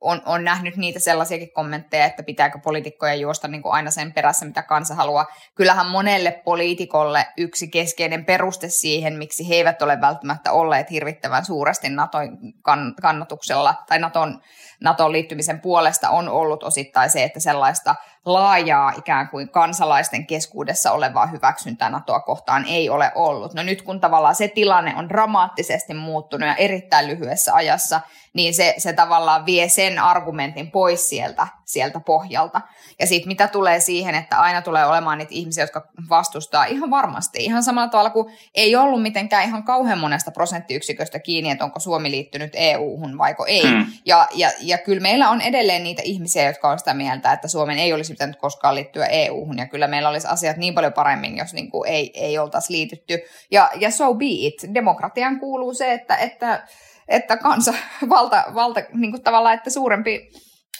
on, 0.00 0.22
on 0.26 0.44
nähnyt 0.44 0.76
niitä 0.76 1.00
sellaisiakin 1.00 1.52
kommentteja, 1.52 2.04
että 2.04 2.22
pitääkö 2.22 2.58
poliitikkoja 2.64 3.14
juosta 3.14 3.48
niinku 3.48 3.68
aina 3.68 3.90
sen 3.90 4.12
perässä, 4.12 4.46
mitä 4.46 4.62
kansa 4.62 4.94
haluaa. 4.94 5.26
Kyllähän 5.54 5.86
monelle 5.86 6.42
poliitikolle 6.44 7.26
yksi 7.36 7.68
keskeinen 7.68 8.24
peruste 8.24 8.68
siihen, 8.68 9.14
miksi 9.14 9.48
he 9.48 9.54
eivät 9.54 9.82
ole 9.82 10.00
välttämättä 10.00 10.52
olleet 10.52 10.90
hirvittävän 10.90 11.44
suuresti 11.44 11.88
Naton 11.88 12.38
kann, 12.62 12.94
kannatuksella 13.02 13.74
tai 13.88 13.98
Naton, 13.98 14.40
Naton 14.80 15.12
liittymisen 15.12 15.60
puolesta 15.60 16.10
on 16.10 16.28
ollut 16.28 16.62
osittain 16.62 17.10
se, 17.10 17.24
että 17.24 17.40
sellaista 17.40 17.94
laajaa 18.32 18.92
ikään 18.96 19.28
kuin 19.28 19.48
kansalaisten 19.48 20.26
keskuudessa 20.26 20.92
olevaa 20.92 21.26
hyväksyntää 21.26 21.90
NATOa 21.90 22.20
kohtaan 22.20 22.64
ei 22.64 22.90
ole 22.90 23.12
ollut. 23.14 23.54
No 23.54 23.62
nyt 23.62 23.82
kun 23.82 24.00
tavallaan 24.00 24.34
se 24.34 24.48
tilanne 24.48 24.94
on 24.96 25.08
dramaattisesti 25.08 25.94
muuttunut 25.94 26.48
ja 26.48 26.54
erittäin 26.54 27.06
lyhyessä 27.06 27.54
ajassa, 27.54 28.00
niin 28.34 28.54
se, 28.54 28.74
se 28.78 28.92
tavallaan 28.92 29.46
vie 29.46 29.68
sen 29.68 29.98
argumentin 29.98 30.70
pois 30.70 31.08
sieltä, 31.08 31.46
sieltä 31.64 32.00
pohjalta. 32.00 32.60
Ja 32.98 33.06
sitten 33.06 33.28
mitä 33.28 33.48
tulee 33.48 33.80
siihen, 33.80 34.14
että 34.14 34.40
aina 34.40 34.62
tulee 34.62 34.86
olemaan 34.86 35.18
niitä 35.18 35.34
ihmisiä, 35.34 35.62
jotka 35.62 35.88
vastustaa 36.08 36.64
ihan 36.64 36.90
varmasti. 36.90 37.44
Ihan 37.44 37.62
samalla 37.62 37.88
tavalla 37.88 38.10
kuin 38.10 38.34
ei 38.54 38.76
ollut 38.76 39.02
mitenkään 39.02 39.44
ihan 39.44 39.64
kauhean 39.64 39.98
monesta 39.98 40.30
prosenttiyksiköstä 40.30 41.18
kiinni, 41.18 41.50
että 41.50 41.64
onko 41.64 41.80
Suomi 41.80 42.10
liittynyt 42.10 42.52
EU-hun 42.54 43.18
vaiko 43.18 43.46
ei. 43.46 43.62
Hmm. 43.62 43.86
Ja, 44.06 44.28
ja, 44.34 44.50
ja 44.60 44.78
kyllä 44.78 45.00
meillä 45.00 45.30
on 45.30 45.40
edelleen 45.40 45.84
niitä 45.84 46.02
ihmisiä, 46.04 46.46
jotka 46.46 46.68
on 46.68 46.78
sitä 46.78 46.94
mieltä, 46.94 47.32
että 47.32 47.48
Suomen 47.48 47.78
ei 47.78 47.92
olisi 47.92 48.12
pitänyt 48.12 48.36
koskaan 48.36 48.74
liittyä 48.74 49.06
EU-hun. 49.06 49.58
Ja 49.58 49.66
kyllä 49.66 49.86
meillä 49.86 50.08
olisi 50.08 50.26
asiat 50.26 50.56
niin 50.56 50.74
paljon 50.74 50.92
paremmin, 50.92 51.36
jos 51.36 51.52
niin 51.52 51.70
kuin 51.70 51.90
ei, 51.90 52.10
ei 52.14 52.38
oltaisi 52.38 52.72
liitytty. 52.72 53.18
Ja, 53.50 53.70
ja 53.74 53.90
so 53.90 54.14
be 54.14 54.26
it. 54.28 54.74
Demokratian 54.74 55.40
kuuluu 55.40 55.74
se, 55.74 55.92
että, 55.92 56.16
että 56.16 56.62
että 57.08 57.36
kansa, 57.36 57.74
valta, 58.08 58.44
valta 58.54 58.80
niin 58.92 59.10
kuin 59.10 59.22
tavallaan, 59.22 59.54
että 59.54 59.70
suurempi 59.70 60.30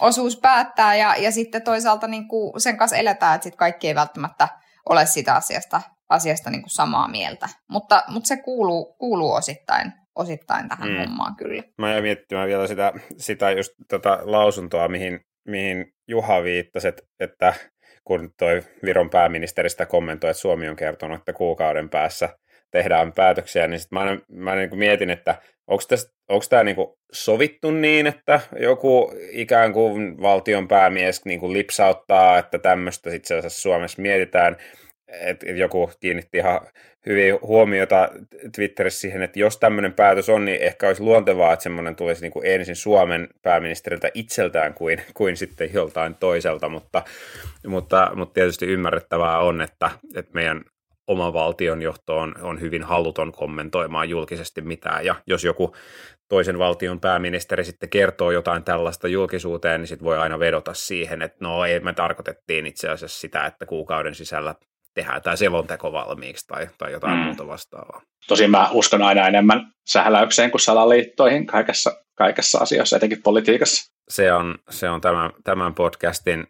osuus 0.01 0.37
päättää 0.37 0.97
ja, 0.97 1.15
ja 1.19 1.31
sitten 1.31 1.63
toisaalta 1.63 2.07
niin 2.07 2.29
kuin 2.29 2.61
sen 2.61 2.77
kanssa 2.77 2.97
eletään, 2.97 3.35
että 3.35 3.43
sitten 3.43 3.59
kaikki 3.59 3.89
ei 3.89 3.95
välttämättä 3.95 4.49
ole 4.89 5.07
sitä 5.07 5.35
asiasta 5.35 5.81
asiasta 6.09 6.51
niin 6.51 6.63
kuin 6.63 6.71
samaa 6.71 7.09
mieltä. 7.09 7.49
Mutta, 7.69 8.03
mutta 8.09 8.29
se 8.29 8.37
kuuluu, 8.37 8.95
kuuluu 8.99 9.33
osittain, 9.33 9.93
osittain 10.15 10.69
tähän 10.69 10.89
mm. 10.89 10.99
hommaan 10.99 11.37
kyllä. 11.37 11.63
Mä 11.79 11.91
jäin 11.91 12.03
miettimään 12.03 12.49
vielä 12.49 12.67
sitä, 12.67 12.93
sitä 13.17 13.51
just 13.51 13.73
tota 13.89 14.19
lausuntoa, 14.23 14.89
mihin, 14.89 15.21
mihin 15.47 15.93
Juha 16.09 16.43
viittasi, 16.43 16.89
että, 16.89 17.03
että 17.21 17.55
kun 18.05 18.31
toi 18.39 18.63
Viron 18.85 19.11
pääministeristä 19.11 19.87
kommentoi, 19.87 20.31
että 20.31 20.41
Suomi 20.41 20.69
on 20.69 20.77
kertonut, 20.77 21.19
että 21.19 21.33
kuukauden 21.33 21.91
päässä 21.91 22.29
tehdään 22.71 23.13
päätöksiä, 23.13 23.69
niin 23.69 23.81
sit 23.81 23.91
mä, 23.91 24.19
mä 24.29 24.55
niin 24.55 24.79
mietin, 24.79 25.11
että 25.11 25.35
onko 26.29 26.45
tämä 26.51 26.65
niin 26.65 26.77
sovittu 27.13 27.71
niin, 27.71 28.07
että 28.07 28.41
joku 28.61 29.13
ikään 29.31 29.73
kuin 29.73 30.23
valtion 30.23 30.69
päämies 30.69 31.25
niin 31.25 31.41
kuin 31.41 31.53
lipsauttaa, 31.53 32.39
että 32.39 32.59
tämmöistä 32.59 33.15
itse 33.15 33.35
asiassa 33.35 33.61
Suomessa 33.61 34.03
mietitään, 34.03 34.57
että 35.09 35.47
joku 35.47 35.91
kiinnitti 36.01 36.39
ihan 36.39 36.61
hyvin 37.07 37.39
huomiota 37.43 38.09
Twitterissä 38.57 39.01
siihen, 39.01 39.23
että 39.23 39.39
jos 39.39 39.59
tämmöinen 39.59 39.93
päätös 39.93 40.29
on, 40.29 40.45
niin 40.45 40.63
ehkä 40.63 40.87
olisi 40.87 41.03
luontevaa, 41.03 41.53
että 41.53 41.63
semmoinen 41.63 41.97
tulisi 41.97 42.23
niin 42.23 42.33
kuin 42.33 42.47
ensin 42.47 42.77
Suomen 42.77 43.29
pääministeriltä 43.43 44.11
itseltään 44.15 44.75
kuin, 44.75 45.03
kuin 45.15 45.37
sitten 45.37 45.71
joltain 45.73 46.15
toiselta, 46.15 46.69
mutta, 46.69 47.03
mutta, 47.67 48.11
mutta 48.15 48.35
tietysti 48.35 48.67
ymmärrettävää 48.67 49.39
on, 49.39 49.61
että, 49.61 49.91
että 50.17 50.31
meidän 50.35 50.65
oma 51.09 51.33
valtion 51.33 51.83
johto 51.83 52.19
on, 52.19 52.35
on 52.43 52.61
hyvin 52.61 52.83
haluton 52.83 53.33
kommentoimaan 53.33 54.09
julkisesti 54.09 54.61
mitään, 54.61 55.05
ja 55.05 55.15
jos 55.27 55.45
joku 55.45 55.75
toisen 56.29 56.59
valtion 56.59 57.01
pääministeri 57.01 57.65
sitten 57.65 57.89
kertoo 57.89 58.31
jotain 58.31 58.65
tällaista 58.65 59.09
julkisuuteen, 59.09 59.81
niin 59.81 59.89
sitten 59.89 60.05
voi 60.05 60.19
aina 60.19 60.39
vedota 60.39 60.75
siihen, 60.75 61.23
että 61.23 61.39
no 61.41 61.65
ei, 61.65 61.81
me 61.81 61.93
tarkoitettiin 61.93 62.67
itse 62.67 62.89
asiassa 62.89 63.21
sitä, 63.21 63.47
että 63.47 63.67
kuukauden 63.67 64.15
sisällä 64.15 64.55
tehdään 64.95 65.23
tämä 65.23 65.37
selonteko 65.37 65.93
valmiiksi 65.93 66.47
tai, 66.47 66.69
tai 66.79 66.93
jotain 66.93 67.19
mm. 67.19 67.25
muuta 67.25 67.47
vastaavaa. 67.47 68.03
Tosin 68.29 68.51
mä 68.51 68.69
uskon 68.73 69.03
aina 69.03 69.29
enemmän 69.29 69.73
sähläykseen 69.89 70.51
kuin 70.51 70.61
salaliittoihin 70.61 71.47
kaikessa, 71.47 72.05
kaikessa 72.15 72.59
asiassa, 72.59 72.97
etenkin 72.97 73.23
politiikassa. 73.23 73.93
Se 74.09 74.33
on, 74.33 74.59
se 74.71 74.89
on 74.89 75.01
tämän, 75.01 75.31
tämän 75.45 75.75
podcastin 75.75 76.47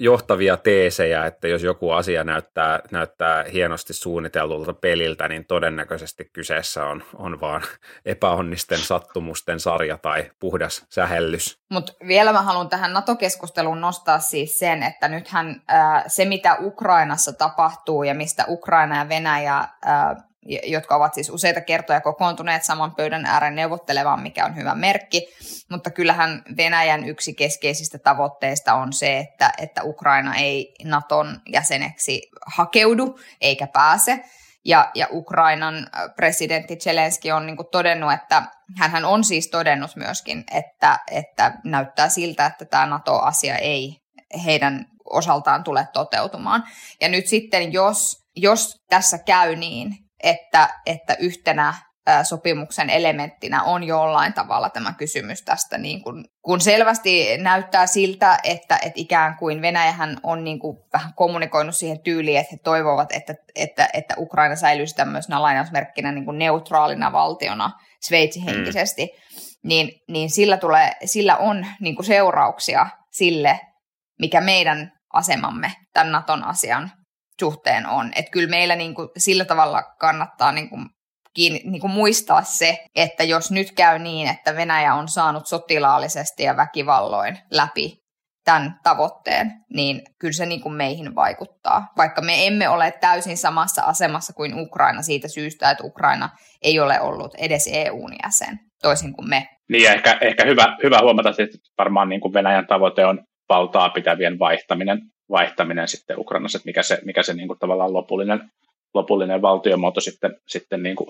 johtavia 0.00 0.56
teesejä, 0.56 1.26
että 1.26 1.48
jos 1.48 1.62
joku 1.62 1.90
asia 1.90 2.24
näyttää, 2.24 2.80
näyttää 2.90 3.44
hienosti 3.52 3.92
suunnitellulta 3.92 4.72
peliltä, 4.72 5.28
niin 5.28 5.44
todennäköisesti 5.46 6.30
kyseessä 6.32 6.84
on, 6.84 7.04
on 7.14 7.40
vaan 7.40 7.62
epäonnisten 8.04 8.78
sattumusten 8.78 9.60
sarja 9.60 9.98
tai 9.98 10.30
puhdas 10.38 10.86
sähellys. 10.90 11.58
Mutta 11.70 11.92
vielä 12.06 12.32
mä 12.32 12.42
haluan 12.42 12.68
tähän 12.68 12.92
NATO-keskusteluun 12.92 13.80
nostaa 13.80 14.18
siis 14.18 14.58
sen, 14.58 14.82
että 14.82 15.08
nythän 15.08 15.62
äh, 15.72 16.04
se, 16.06 16.24
mitä 16.24 16.56
Ukrainassa 16.60 17.32
tapahtuu 17.32 18.02
ja 18.02 18.14
mistä 18.14 18.44
Ukraina 18.48 18.98
ja 18.98 19.08
Venäjä 19.08 19.58
äh, 19.58 20.16
jotka 20.46 20.96
ovat 20.96 21.14
siis 21.14 21.30
useita 21.30 21.60
kertoja 21.60 22.00
kokoontuneet 22.00 22.64
saman 22.64 22.94
pöydän 22.94 23.26
ääreen 23.26 23.54
neuvottelemaan, 23.54 24.22
mikä 24.22 24.44
on 24.44 24.56
hyvä 24.56 24.74
merkki. 24.74 25.28
Mutta 25.70 25.90
kyllähän 25.90 26.42
Venäjän 26.56 27.04
yksi 27.04 27.34
keskeisistä 27.34 27.98
tavoitteista 27.98 28.74
on 28.74 28.92
se, 28.92 29.18
että, 29.18 29.52
että 29.58 29.82
Ukraina 29.84 30.36
ei 30.36 30.74
Naton 30.84 31.40
jäseneksi 31.52 32.22
hakeudu 32.46 33.18
eikä 33.40 33.66
pääse. 33.66 34.24
Ja, 34.64 34.90
ja 34.94 35.06
Ukrainan 35.10 35.86
presidentti 36.16 36.76
Zelensky 36.76 37.30
on 37.30 37.46
niin 37.46 37.56
todennut, 37.70 38.12
että 38.12 38.42
hän 38.78 39.04
on 39.04 39.24
siis 39.24 39.48
todennut 39.50 39.96
myöskin, 39.96 40.44
että, 40.54 40.98
että 41.10 41.52
näyttää 41.64 42.08
siltä, 42.08 42.46
että 42.46 42.64
tämä 42.64 42.86
NATO-asia 42.86 43.56
ei 43.56 43.96
heidän 44.44 44.86
osaltaan 45.10 45.64
tule 45.64 45.88
toteutumaan. 45.92 46.64
Ja 47.00 47.08
nyt 47.08 47.26
sitten, 47.26 47.72
jos, 47.72 48.24
jos 48.36 48.84
tässä 48.88 49.18
käy 49.18 49.56
niin, 49.56 49.96
että, 50.22 50.68
että 50.86 51.16
yhtenä 51.18 51.74
sopimuksen 52.22 52.90
elementtinä 52.90 53.62
on 53.62 53.84
jollain 53.84 54.32
tavalla 54.32 54.70
tämä 54.70 54.94
kysymys 54.98 55.42
tästä, 55.42 55.78
niin 55.78 56.02
kun, 56.02 56.24
kun 56.42 56.60
selvästi 56.60 57.38
näyttää 57.38 57.86
siltä, 57.86 58.38
että, 58.44 58.76
että 58.76 58.92
ikään 58.94 59.36
kuin 59.36 59.62
Venäjähän 59.62 60.16
on 60.22 60.44
niin 60.44 60.58
kuin 60.58 60.78
vähän 60.92 61.14
kommunikoinut 61.14 61.76
siihen 61.76 62.00
tyyliin, 62.00 62.38
että 62.38 62.48
he 62.52 62.58
toivovat, 62.64 63.12
että, 63.12 63.34
että, 63.54 63.88
että 63.92 64.14
Ukraina 64.18 64.56
säilyisi 64.56 64.94
tämmöisenä 64.94 65.42
lainausmerkkinä 65.42 66.12
niin 66.12 66.24
kuin 66.24 66.38
neutraalina 66.38 67.12
valtiona 67.12 67.70
Sveitsi 68.00 68.44
henkisesti, 68.46 69.04
mm. 69.04 69.68
niin, 69.68 70.02
niin 70.08 70.30
sillä, 70.30 70.56
tulee, 70.56 70.92
sillä 71.04 71.36
on 71.36 71.66
niin 71.80 71.96
kuin 71.96 72.06
seurauksia 72.06 72.86
sille, 73.10 73.60
mikä 74.18 74.40
meidän 74.40 74.92
asemamme 75.12 75.72
tämän 75.92 76.12
Naton 76.12 76.44
asian 76.44 76.90
suhteen 77.42 77.86
on. 77.86 78.12
Että 78.16 78.30
kyllä 78.30 78.50
meillä 78.50 78.76
niin 78.76 78.94
kuin 78.94 79.08
sillä 79.16 79.44
tavalla 79.44 79.82
kannattaa 79.98 80.52
niin 80.52 80.70
kuin 80.70 80.86
kiinni, 81.34 81.60
niin 81.64 81.80
kuin 81.80 81.90
muistaa 81.90 82.42
se, 82.42 82.78
että 82.94 83.24
jos 83.24 83.50
nyt 83.50 83.72
käy 83.76 83.98
niin, 83.98 84.28
että 84.28 84.56
Venäjä 84.56 84.94
on 84.94 85.08
saanut 85.08 85.46
sotilaallisesti 85.46 86.42
ja 86.42 86.56
väkivalloin 86.56 87.38
läpi 87.50 88.02
tämän 88.44 88.74
tavoitteen, 88.82 89.52
niin 89.74 90.02
kyllä 90.20 90.32
se 90.32 90.46
niin 90.46 90.60
kuin 90.60 90.74
meihin 90.74 91.14
vaikuttaa. 91.14 91.86
Vaikka 91.96 92.22
me 92.22 92.46
emme 92.46 92.68
ole 92.68 92.92
täysin 93.00 93.36
samassa 93.36 93.82
asemassa 93.82 94.32
kuin 94.32 94.60
Ukraina 94.60 95.02
siitä 95.02 95.28
syystä, 95.28 95.70
että 95.70 95.84
Ukraina 95.84 96.28
ei 96.62 96.80
ole 96.80 97.00
ollut 97.00 97.34
edes 97.38 97.70
EUn 97.72 98.12
jäsen, 98.24 98.58
toisin 98.82 99.12
kuin 99.12 99.28
me. 99.28 99.46
Niin, 99.70 99.90
ehkä, 99.90 100.18
ehkä 100.20 100.44
hyvä, 100.44 100.76
hyvä 100.82 100.98
huomata, 101.02 101.28
että 101.28 101.58
varmaan 101.78 102.08
niin 102.08 102.20
kuin 102.20 102.34
Venäjän 102.34 102.66
tavoite 102.66 103.06
on 103.06 103.24
valtaa 103.48 103.90
pitävien 103.90 104.38
vaihtaminen 104.38 104.98
vaihtaminen 105.32 105.88
sitten 105.88 106.18
Ukrainassa, 106.18 106.56
että 106.56 106.66
mikä 106.66 106.82
se, 106.82 106.98
mikä 107.04 107.22
se 107.22 107.34
niin 107.34 107.48
kuin 107.48 107.58
tavallaan 107.58 107.92
lopullinen, 107.92 108.50
lopullinen 108.94 109.42
valtiomuoto 109.42 110.00
sitten, 110.00 110.36
sitten 110.46 110.82
niin 110.82 110.96
kuin 110.96 111.08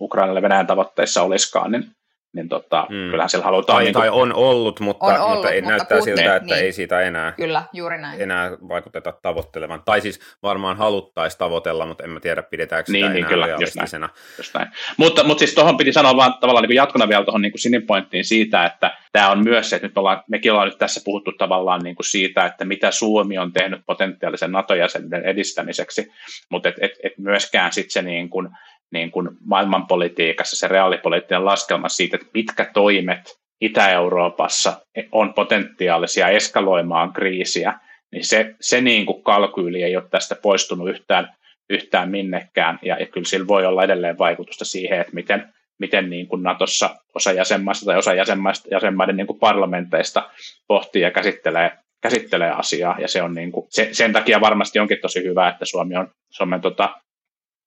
Ukrainalle 0.00 0.42
Venäjän 0.42 0.66
tavoitteissa 0.66 1.22
olisikaan, 1.22 1.72
niin 1.72 1.95
niin 2.36 2.48
tota, 2.48 2.86
hmm. 2.88 3.10
kyllähän 3.10 3.30
siellä 3.30 3.44
halutaan... 3.44 3.76
Tai, 3.76 3.84
niin 3.84 3.92
kuin... 3.92 4.00
tai 4.00 4.08
on 4.08 4.34
ollut, 4.34 4.80
mutta, 4.80 5.06
on 5.06 5.20
ollut, 5.20 5.34
mutta 5.34 5.50
ei 5.50 5.60
mutta 5.60 5.70
näyttää 5.76 5.98
Putin, 5.98 6.16
siltä, 6.16 6.36
että 6.36 6.54
niin. 6.54 6.64
ei 6.64 6.72
siitä 6.72 7.00
enää, 7.00 7.32
Kyllä, 7.32 7.62
juuri 7.72 7.98
näin. 7.98 8.20
enää 8.20 8.50
vaikuteta 8.68 9.12
tavoittelevan. 9.22 9.82
Tai 9.84 10.00
siis 10.00 10.20
varmaan 10.42 10.76
haluttaisiin 10.76 11.38
tavoitella, 11.38 11.86
mutta 11.86 12.04
en 12.04 12.10
mä 12.10 12.20
tiedä, 12.20 12.42
pidetäänkö 12.42 12.86
sitä 12.86 12.92
niin, 12.92 13.02
niin 13.02 13.10
enää 13.10 13.28
niin, 13.30 13.34
kyllä, 13.34 13.46
realistisena. 13.46 14.08
Just 14.08 14.14
näin, 14.14 14.38
just 14.38 14.54
näin. 14.54 14.68
Mutta, 14.96 15.24
mutta 15.24 15.38
siis 15.38 15.54
tuohon 15.54 15.76
piti 15.76 15.92
sanoa 15.92 16.16
vaan 16.16 16.34
tavallaan 16.40 16.62
niin 16.62 16.68
kuin 16.68 16.76
jatkona 16.76 17.08
vielä 17.08 17.24
tuohon 17.24 17.42
niin 17.42 17.52
sinipointtiin 17.56 18.24
siitä, 18.24 18.64
että 18.64 18.98
tämä 19.12 19.30
on 19.30 19.44
myös 19.44 19.70
se, 19.70 19.76
että 19.76 19.88
nyt 19.88 19.98
ollaan, 19.98 20.22
mekin 20.30 20.52
ollaan 20.52 20.68
nyt 20.68 20.78
tässä 20.78 21.00
puhuttu 21.04 21.32
tavallaan 21.32 21.80
niin 21.82 21.96
kuin 21.96 22.06
siitä, 22.06 22.46
että 22.46 22.64
mitä 22.64 22.90
Suomi 22.90 23.38
on 23.38 23.52
tehnyt 23.52 23.80
potentiaalisen 23.86 24.52
NATO-jäsenyyden 24.52 25.24
edistämiseksi, 25.24 26.12
mutta 26.50 26.68
et, 26.68 26.74
et, 26.80 26.92
et 27.02 27.18
myöskään 27.18 27.72
sitten 27.72 27.92
se 27.92 28.02
niin 28.02 28.30
kuin, 28.30 28.48
niin 28.92 29.10
kuin 29.10 29.28
maailmanpolitiikassa 29.44 30.56
se 30.56 30.68
reaalipoliittinen 30.68 31.44
laskelma 31.44 31.88
siitä, 31.88 32.16
että 32.16 32.28
mitkä 32.34 32.64
toimet 32.74 33.38
Itä-Euroopassa 33.60 34.80
on 35.12 35.34
potentiaalisia 35.34 36.28
eskaloimaan 36.28 37.12
kriisiä, 37.12 37.74
niin 38.12 38.26
se, 38.26 38.54
se 38.60 38.80
niin 38.80 39.06
kuin 39.06 39.22
kalkyyli 39.22 39.82
ei 39.82 39.96
ole 39.96 40.08
tästä 40.10 40.34
poistunut 40.42 40.88
yhtään, 40.88 41.34
yhtään 41.70 42.10
minnekään, 42.10 42.78
ja, 42.82 42.96
ja 43.00 43.06
kyllä 43.06 43.26
sillä 43.26 43.46
voi 43.46 43.66
olla 43.66 43.84
edelleen 43.84 44.18
vaikutusta 44.18 44.64
siihen, 44.64 45.00
että 45.00 45.14
miten, 45.14 45.52
miten 45.78 46.10
niin 46.10 46.28
kuin 46.28 46.42
Natossa 46.42 46.96
osa 47.14 47.32
jäsenmaista 47.32 47.86
tai 47.86 47.98
osa 47.98 48.14
jäsenmaista, 48.14 48.68
jäsenmaiden 48.70 49.16
niin 49.16 49.26
kuin 49.26 49.38
parlamenteista 49.38 50.30
pohtii 50.68 51.02
ja 51.02 51.10
käsittelee, 51.10 51.72
käsittelee 52.02 52.50
asiaa, 52.50 52.96
ja 53.00 53.08
se 53.08 53.22
on 53.22 53.34
niin 53.34 53.52
kuin, 53.52 53.66
se, 53.70 53.88
sen 53.92 54.12
takia 54.12 54.40
varmasti 54.40 54.78
onkin 54.78 54.98
tosi 55.02 55.24
hyvä, 55.24 55.48
että 55.48 55.64
Suomi 55.64 55.96
on 55.96 56.10
Suomen 56.30 56.60
tota, 56.60 57.00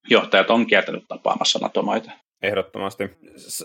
johtajat 0.10 0.50
on 0.50 0.68
kieltänyt 0.68 1.04
tapaamassa 1.08 1.60
NATO-maita. 1.62 2.12
Ehdottomasti. 2.42 3.18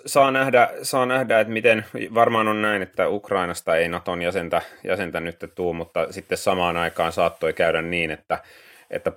Saa 0.06 0.30
nähdä, 0.30 0.70
saa 0.82 1.06
nähdä, 1.06 1.40
että 1.40 1.52
miten, 1.52 1.84
varmaan 2.14 2.48
on 2.48 2.62
näin, 2.62 2.82
että 2.82 3.08
Ukrainasta 3.08 3.76
ei 3.76 3.88
Naton 3.88 4.22
jäsentä, 4.22 4.62
jäsentä 4.84 5.20
nyt 5.20 5.36
tuu, 5.54 5.72
mutta 5.72 6.12
sitten 6.12 6.38
samaan 6.38 6.76
aikaan 6.76 7.12
saattoi 7.12 7.52
käydä 7.52 7.82
niin, 7.82 8.10
että, 8.10 8.42
että, 8.90 9.12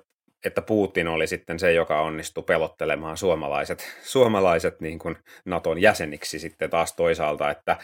että 0.45 0.61
Putin 0.61 1.07
oli 1.07 1.27
sitten 1.27 1.59
se, 1.59 1.73
joka 1.73 2.01
onnistui 2.01 2.43
pelottelemaan 2.43 3.17
suomalaiset, 3.17 3.97
suomalaiset 4.03 4.81
niin 4.81 4.99
kuin 4.99 5.17
Naton 5.45 5.81
jäseniksi 5.81 6.39
sitten 6.39 6.69
taas 6.69 6.93
toisaalta, 6.95 7.51
että 7.51 7.77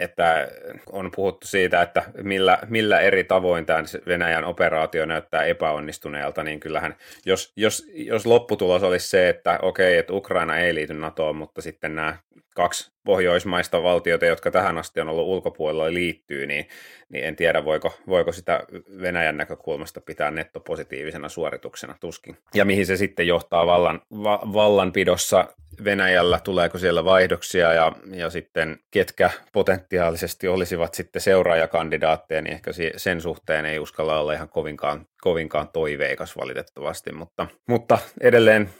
että 0.00 0.48
on 0.92 1.10
puhuttu 1.16 1.46
siitä, 1.46 1.82
että 1.82 2.02
millä, 2.22 2.58
millä 2.68 3.00
eri 3.00 3.24
tavoin 3.24 3.66
tämä 3.66 3.82
Venäjän 4.06 4.44
operaatio 4.44 5.06
näyttää 5.06 5.44
epäonnistuneelta, 5.44 6.44
niin 6.44 6.60
kyllähän, 6.60 6.96
jos, 7.26 7.52
jos, 7.56 7.86
jos 7.94 8.26
lopputulos 8.26 8.82
olisi 8.82 9.08
se, 9.08 9.28
että 9.28 9.58
okei, 9.62 9.98
että 9.98 10.12
Ukraina 10.12 10.58
ei 10.58 10.74
liity 10.74 10.94
NATOon, 10.94 11.36
mutta 11.36 11.62
sitten 11.62 11.94
nämä 11.94 12.16
kaksi 12.54 12.92
pohjoismaista 13.04 13.82
valtiota, 13.82 14.26
jotka 14.26 14.50
tähän 14.50 14.78
asti 14.78 15.00
on 15.00 15.08
ollut 15.08 15.26
ulkopuolella, 15.26 15.94
liittyy, 15.94 16.46
niin, 16.46 16.68
niin 17.08 17.24
en 17.24 17.36
tiedä, 17.36 17.64
voiko, 17.64 17.94
voiko 18.06 18.32
sitä 18.32 18.64
Venäjän 19.00 19.36
näkökulmasta 19.36 20.00
pitää 20.00 20.30
nettopositiivisena 20.30 21.28
suorituksena 21.28 21.94
tuskin. 22.00 22.36
Ja 22.54 22.64
mihin 22.64 22.86
se 22.86 22.96
sitten 22.96 23.26
johtaa 23.26 23.66
vallan, 23.66 24.02
va, 24.10 24.40
vallanpidossa 24.52 25.54
Venäjällä, 25.84 26.40
tuleeko 26.44 26.78
siellä 26.78 27.04
vaihdoksia 27.04 27.72
ja, 27.72 27.92
ja 28.12 28.30
sitten 28.30 28.78
ketkä 28.90 29.30
potentiaalisesti 29.52 30.48
olisivat 30.48 30.94
sitten 30.94 31.22
seuraajakandidaatteja, 31.22 32.42
niin 32.42 32.52
ehkä 32.52 32.70
sen 32.96 33.20
suhteen 33.20 33.66
ei 33.66 33.78
uskalla 33.78 34.20
olla 34.20 34.32
ihan 34.32 34.48
kovinkaan, 34.48 35.06
kovinkaan 35.20 35.68
toiveikas 35.68 36.36
valitettavasti, 36.36 37.12
mutta, 37.12 37.46
mutta 37.68 37.98
edelleen 38.20 38.70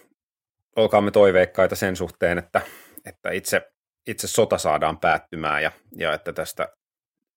olkaamme 0.76 1.10
toiveikkaita 1.10 1.76
sen 1.76 1.96
suhteen, 1.96 2.38
että, 2.38 2.60
että 3.04 3.30
itse, 3.30 3.70
itse 4.06 4.26
sota 4.26 4.58
saadaan 4.58 4.98
päättymään 4.98 5.62
ja, 5.62 5.72
ja 5.96 6.12
että 6.12 6.32
tästä 6.32 6.68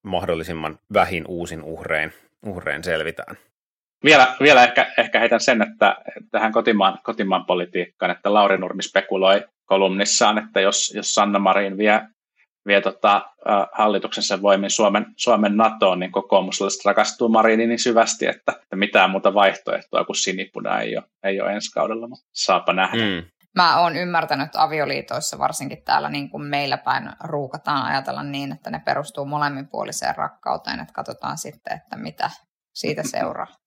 mahdollisimman 0.03 0.79
vähin 0.93 1.25
uusin 1.27 1.63
uhrein, 1.63 2.13
uhrein 2.45 2.83
selvitään. 2.83 3.37
Vielä, 4.03 4.35
vielä 4.39 4.63
ehkä, 4.63 4.93
ehkä 4.97 5.19
heitän 5.19 5.39
sen, 5.39 5.61
että 5.61 5.97
tähän 6.31 6.51
kotimaan, 6.51 6.99
kotimaan 7.03 7.45
politiikkaan, 7.45 8.11
että 8.11 8.33
Lauri 8.33 8.57
Nurmi 8.57 8.83
spekuloi 8.83 9.45
kolumnissaan, 9.65 10.37
että 10.37 10.61
jos, 10.61 10.93
jos 10.95 11.13
Sanna 11.13 11.39
Marin 11.39 11.77
vie, 11.77 12.01
vie 12.67 12.81
tota, 12.81 13.15
äh, 13.15 13.67
hallituksensa 13.71 14.41
voimin 14.41 14.69
Suomen, 14.69 15.05
Suomen 15.17 15.57
NATOon, 15.57 15.99
niin 15.99 16.11
kokoomuslaiset 16.11 16.85
rakastuu 16.85 17.29
Mariniin 17.29 17.69
niin 17.69 17.79
syvästi, 17.79 18.25
että, 18.25 18.53
että 18.61 18.75
mitään 18.75 19.09
muuta 19.09 19.33
vaihtoehtoa 19.33 20.05
kuin 20.05 20.15
sinipuna 20.15 20.79
ei 20.79 20.97
ole, 20.97 21.05
ei 21.23 21.41
ole 21.41 21.53
ensi 21.53 21.71
kaudella, 21.71 22.07
mutta 22.07 22.25
saapa 22.31 22.73
nähdä. 22.73 23.03
Mm. 23.03 23.27
Mä 23.55 23.79
oon 23.79 23.95
ymmärtänyt 23.95 24.55
avioliitoissa, 24.55 25.39
varsinkin 25.39 25.83
täällä 25.85 26.09
niin 26.09 26.29
kuin 26.29 26.43
meillä 26.43 26.77
päin 26.77 27.09
ruukataan 27.23 27.85
ajatella 27.85 28.23
niin, 28.23 28.51
että 28.51 28.69
ne 28.69 28.81
perustuu 28.85 29.25
molemminpuoliseen 29.25 30.15
rakkauteen, 30.15 30.79
että 30.79 30.93
katsotaan 30.93 31.37
sitten, 31.37 31.77
että 31.77 31.97
mitä 31.97 32.29
siitä 32.73 33.03
seuraa 33.05 33.62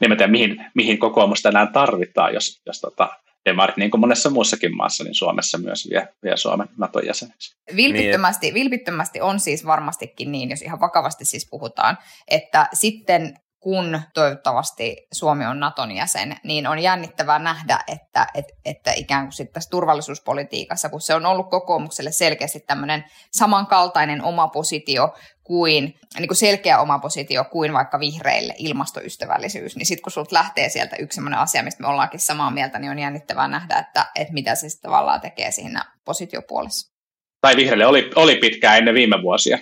niin 0.00 0.08
mä 0.08 0.16
tiedän, 0.16 0.30
mihin, 0.30 0.66
mihin 0.74 0.98
kokoomus 0.98 1.42
tänään 1.42 1.72
tarvitaan, 1.72 2.34
jos, 2.34 2.60
jos 2.66 2.80
tota, 2.80 3.08
demarit, 3.44 3.76
niin 3.76 3.90
kuin 3.90 4.00
monessa 4.00 4.30
muussakin 4.30 4.76
maassa, 4.76 5.04
niin 5.04 5.14
Suomessa 5.14 5.58
myös 5.58 5.88
vie, 5.90 6.08
vie 6.22 6.36
Suomen 6.36 6.68
Naton 6.78 7.06
jäseneksi. 7.06 7.56
Vilpittömästi, 7.76 8.46
niin. 8.46 8.54
vilpittömästi 8.54 9.20
on 9.20 9.40
siis 9.40 9.66
varmastikin 9.66 10.32
niin, 10.32 10.50
jos 10.50 10.62
ihan 10.62 10.80
vakavasti 10.80 11.24
siis 11.24 11.48
puhutaan, 11.50 11.98
että 12.28 12.68
sitten 12.72 13.34
kun 13.64 14.00
toivottavasti 14.14 15.06
Suomi 15.12 15.46
on 15.46 15.60
Naton 15.60 15.92
jäsen, 15.92 16.36
niin 16.44 16.66
on 16.66 16.78
jännittävää 16.78 17.38
nähdä, 17.38 17.78
että, 17.88 18.26
että, 18.34 18.54
että 18.64 18.92
ikään 18.92 19.24
kuin 19.24 19.32
sitten 19.32 19.54
tässä 19.54 19.70
turvallisuuspolitiikassa, 19.70 20.88
kun 20.88 21.00
se 21.00 21.14
on 21.14 21.26
ollut 21.26 21.50
kokoomukselle 21.50 22.12
selkeästi 22.12 22.60
tämmöinen 22.60 23.04
samankaltainen 23.32 24.22
oma 24.22 24.48
positio 24.48 25.14
kuin, 25.42 25.94
niin 26.18 26.28
kuin 26.28 26.36
selkeä 26.36 26.78
oma 26.78 26.98
positio 26.98 27.44
kuin 27.44 27.72
vaikka 27.72 28.00
vihreille 28.00 28.54
ilmastoystävällisyys, 28.58 29.76
niin 29.76 29.86
sitten 29.86 30.02
kun 30.02 30.12
sulta 30.12 30.34
lähtee 30.34 30.68
sieltä 30.68 30.96
yksi 30.96 31.14
sellainen 31.14 31.40
asia, 31.40 31.62
mistä 31.62 31.82
me 31.82 31.88
ollaankin 31.88 32.20
samaa 32.20 32.50
mieltä, 32.50 32.78
niin 32.78 32.90
on 32.90 32.98
jännittävää 32.98 33.48
nähdä, 33.48 33.78
että, 33.78 34.06
että 34.14 34.34
mitä 34.34 34.54
se 34.54 34.68
sitten 34.68 34.90
tavallaan 34.90 35.20
tekee 35.20 35.50
siinä 35.50 35.84
positiopuolessa. 36.04 36.94
Tai 37.40 37.56
vihreille 37.56 37.86
oli, 37.86 38.10
oli 38.16 38.36
pitkään 38.36 38.78
ennen 38.78 38.94
viime 38.94 39.22
vuosia, 39.22 39.58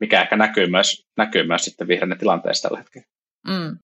mikä 0.00 0.22
ehkä 0.22 0.36
näkyy 0.36 0.66
myös, 0.66 1.02
näkyy 1.16 1.46
myös 1.46 1.64
sitten 1.64 1.88
vihreiden 1.88 2.18
tilanteessa 2.18 2.68
tällä 2.68 2.78
hetkellä. 2.78 3.06
Mm. 3.48 3.78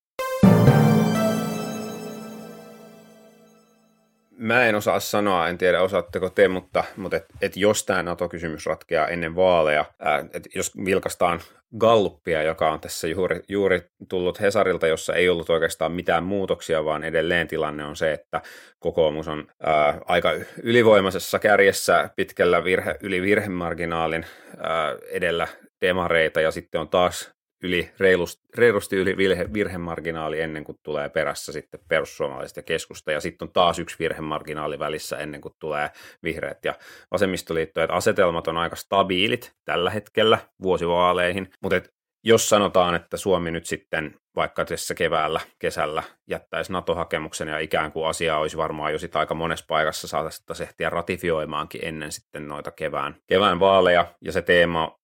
Mä 4.38 4.67
en 4.67 4.75
osaa 4.75 5.00
sanoa, 5.00 5.49
en 5.49 5.59
tiedä 5.59 5.83
osaatteko 5.83 6.31
te, 6.31 6.49
mutta, 6.49 6.85
mutta 6.97 7.17
et, 7.17 7.25
et 7.43 7.57
jos 7.57 7.85
tämä 7.85 8.03
NATO-kysymys 8.03 8.67
ratkeaa 8.67 9.09
ennen 9.09 9.37
vaaleja, 9.37 9.85
ää, 9.99 10.25
et 10.33 10.49
jos 10.55 10.73
vilkastaan 10.85 11.41
Galluppia, 11.79 12.43
joka 12.43 12.73
on 12.73 12.81
tässä 12.81 13.09
juuri, 13.09 13.41
juuri 13.49 13.83
tullut 14.09 14.41
Hesarilta, 14.41 14.87
jossa 14.87 15.15
ei 15.15 15.29
ollut 15.29 15.50
oikeastaan 15.50 15.93
mitään 15.93 16.25
muutoksia, 16.25 16.85
vaan 16.85 17.05
edelleen 17.05 17.49
tilanne 17.49 17.85
on 17.85 17.97
se, 17.97 18.12
että 18.12 18.41
kokoomus 18.79 19.29
on 19.29 19.47
ää, 19.62 20.00
aika 20.05 20.33
ylivoimaisessa 20.62 21.38
kärjessä 21.38 22.11
pitkällä 22.17 22.65
virhe, 22.65 22.97
yli 23.00 23.23
virhemarginaalin 23.23 24.27
ää, 24.59 24.97
edellä 25.11 25.49
demareita 25.81 26.41
ja 26.41 26.50
sitten 26.50 26.81
on 26.81 26.88
taas 26.88 27.38
yli 27.62 27.91
reilusti, 27.99 28.43
reilusti 28.57 28.97
yli 28.97 29.17
virhe, 29.17 29.53
virhemarginaali 29.53 30.41
ennen 30.41 30.65
kuin 30.65 30.79
tulee 30.83 31.09
perässä 31.09 31.53
sitten 31.53 31.81
perussuomalaiset 31.88 32.57
ja 32.57 32.62
keskusta, 32.62 33.12
ja 33.12 33.21
sitten 33.21 33.49
on 33.49 33.53
taas 33.53 33.79
yksi 33.79 33.97
virhemarginaali 33.99 34.79
välissä 34.79 35.19
ennen 35.19 35.41
kuin 35.41 35.55
tulee 35.59 35.91
vihreät. 36.23 36.65
Ja 36.65 36.75
vasemmistoliitto, 37.11 37.83
että 37.83 37.97
asetelmat 37.97 38.49
on 38.49 38.57
aika 38.57 38.77
stabiilit 38.77 39.53
tällä 39.64 39.90
hetkellä 39.90 40.38
vuosivaaleihin, 40.62 41.51
mutta 41.62 41.77
et 41.77 41.94
jos 42.25 42.49
sanotaan, 42.49 42.94
että 42.94 43.16
Suomi 43.16 43.51
nyt 43.51 43.66
sitten 43.66 44.14
vaikka 44.37 44.64
tässä 44.64 44.94
keväällä, 44.94 45.40
kesällä 45.59 46.03
jättäisi 46.27 46.73
NATO-hakemuksen 46.73 47.49
ja 47.49 47.59
ikään 47.59 47.92
kuin 47.92 48.07
asia 48.07 48.38
olisi 48.38 48.57
varmaan 48.57 48.92
jo 48.92 48.99
sitten 48.99 49.18
aika 49.21 49.35
monessa 49.35 49.64
paikassa 49.68 50.09
saataisiin 50.09 50.68
ehtiä 50.68 50.90
ratifioimaankin 50.90 51.81
ennen 51.85 52.12
sitten 52.12 52.49
noita 52.49 52.71
kevään, 52.71 53.16
kevään 53.27 53.61
vaaleja, 53.61 54.07
ja 54.21 54.33
se 54.33 54.42
teema 54.42 54.99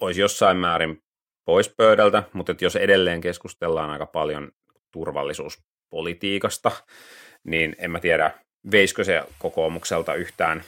olisi 0.00 0.20
jossain 0.20 0.56
määrin 0.56 1.02
pois 1.48 1.74
pöydältä, 1.76 2.22
mutta 2.32 2.54
jos 2.60 2.76
edelleen 2.76 3.20
keskustellaan 3.20 3.90
aika 3.90 4.06
paljon 4.06 4.50
turvallisuuspolitiikasta, 4.92 6.70
niin 7.44 7.76
en 7.78 7.90
mä 7.90 8.00
tiedä, 8.00 8.30
veisikö 8.70 9.04
se 9.04 9.22
kokoomukselta 9.38 10.14
yhtään, 10.14 10.62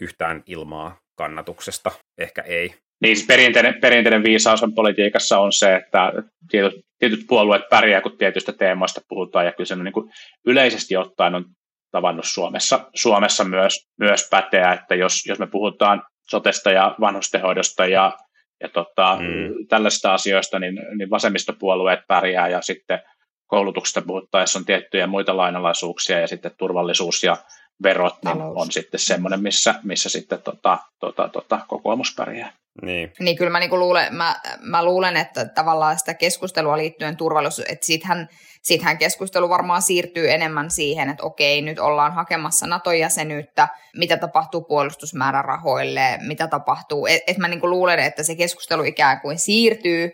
yhtään 0.00 0.42
ilmaa 0.46 0.96
kannatuksesta, 1.18 1.90
ehkä 2.18 2.42
ei. 2.42 2.74
Niin, 3.02 3.16
siis 3.16 3.26
perinteinen, 3.26 3.74
perinteinen 3.80 4.22
viisaus 4.22 4.62
on 4.62 4.74
politiikassa 4.74 5.38
on 5.38 5.52
se, 5.52 5.74
että 5.74 6.12
tietyt, 6.50 6.80
tietyt 6.98 7.26
puolueet 7.28 7.68
pärjää, 7.70 8.00
kun 8.00 8.18
tietystä 8.18 8.52
teemoista 8.52 9.00
puhutaan, 9.08 9.46
ja 9.46 9.52
kyllä 9.52 9.66
se 9.66 9.74
on 9.74 9.84
niin 9.84 9.92
kuin 9.92 10.10
yleisesti 10.46 10.96
ottaen 10.96 11.34
on 11.34 11.44
tavannut 11.90 12.26
Suomessa, 12.28 12.90
Suomessa 12.94 13.44
myös, 13.44 13.86
myös 13.98 14.28
päteä, 14.30 14.72
että 14.72 14.94
jos, 14.94 15.26
jos 15.26 15.38
me 15.38 15.46
puhutaan 15.46 16.02
sotesta 16.30 16.70
ja 16.70 16.94
vanhustenhoidosta 17.00 17.86
ja 17.86 18.12
ja 18.60 18.68
tota, 18.68 19.18
mm. 19.20 19.66
tällaisista 19.68 20.14
asioista 20.14 20.58
niin, 20.58 20.80
niin 20.98 21.10
vasemmistopuolueet 21.10 22.00
pärjää 22.08 22.48
ja 22.48 22.62
sitten 22.62 23.02
koulutuksesta 23.46 24.02
puhuttaessa 24.02 24.58
on 24.58 24.64
tiettyjä 24.64 25.06
muita 25.06 25.36
lainalaisuuksia 25.36 26.20
ja 26.20 26.26
sitten 26.26 26.50
turvallisuus 26.58 27.24
ja 27.24 27.36
verot 27.82 28.14
niin 28.24 28.42
on 28.42 28.72
sitten 28.72 29.00
semmoinen, 29.00 29.42
missä, 29.42 29.74
missä 29.82 30.08
sitten 30.08 30.42
tota, 30.42 30.78
tota, 31.00 31.28
tota, 31.28 31.60
kokoomus 31.68 32.14
pärjää. 32.16 32.52
Niin. 32.82 33.12
niin 33.18 33.36
kyllä 33.36 33.50
mä, 33.50 33.58
niinku 33.58 33.78
luulen, 33.78 34.14
mä, 34.14 34.36
mä 34.60 34.84
luulen, 34.84 35.16
että 35.16 35.44
tavallaan 35.44 35.98
sitä 35.98 36.14
keskustelua 36.14 36.78
liittyen 36.78 37.16
turvallisuus, 37.16 37.66
että 37.68 37.86
siitähän, 37.86 38.28
siitähän 38.62 38.98
keskustelu 38.98 39.48
varmaan 39.48 39.82
siirtyy 39.82 40.30
enemmän 40.30 40.70
siihen, 40.70 41.10
että 41.10 41.24
okei, 41.24 41.62
nyt 41.62 41.78
ollaan 41.78 42.12
hakemassa 42.12 42.66
NATO-jäsenyyttä, 42.66 43.68
mitä 43.96 44.16
tapahtuu 44.16 44.62
puolustusmäärärahoille, 44.62 46.18
mitä 46.26 46.48
tapahtuu, 46.48 47.06
että 47.06 47.32
et 47.32 47.38
mä 47.38 47.48
niinku 47.48 47.70
luulen, 47.70 47.98
että 47.98 48.22
se 48.22 48.34
keskustelu 48.34 48.82
ikään 48.82 49.20
kuin 49.20 49.38
siirtyy 49.38 50.12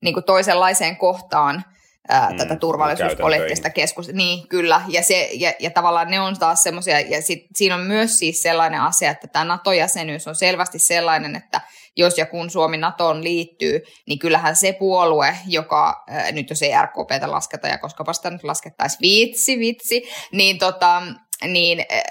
niinku 0.00 0.22
toisenlaiseen 0.22 0.96
kohtaan, 0.96 1.64
ää, 2.08 2.30
mm, 2.30 2.36
tätä 2.36 2.56
turvallisuuspoliittista 2.56 3.70
keskustelua. 3.70 4.16
Niin, 4.16 4.48
kyllä. 4.48 4.82
Ja, 4.88 5.02
se, 5.02 5.30
ja, 5.32 5.52
ja 5.58 5.70
tavallaan 5.70 6.10
ne 6.10 6.20
on 6.20 6.38
taas 6.38 6.62
semmoisia, 6.62 7.00
ja 7.00 7.22
sit, 7.22 7.46
siinä 7.54 7.74
on 7.74 7.80
myös 7.80 8.18
siis 8.18 8.42
sellainen 8.42 8.80
asia, 8.80 9.10
että 9.10 9.26
tämä 9.26 9.44
NATO-jäsenyys 9.44 10.28
on 10.28 10.34
selvästi 10.34 10.78
sellainen, 10.78 11.36
että 11.36 11.60
jos 11.96 12.18
ja 12.18 12.26
kun 12.26 12.50
Suomi 12.50 12.76
NATOon 12.76 13.24
liittyy, 13.24 13.80
niin 14.06 14.18
kyllähän 14.18 14.56
se 14.56 14.72
puolue, 14.72 15.36
joka, 15.46 16.04
ää, 16.08 16.32
nyt 16.32 16.50
jos 16.50 16.62
ei 16.62 16.72
RKPtä 16.82 17.30
lasketa, 17.30 17.68
ja 17.68 17.78
koska 17.78 18.12
sitä 18.12 18.30
nyt 18.30 18.44
laskettaisiin 18.44 19.00
vitsi, 19.00 19.58
vitsi, 19.58 20.02
niin 20.32 20.58
tota, 20.58 21.02
niin 21.46 21.80
äh, 21.80 22.02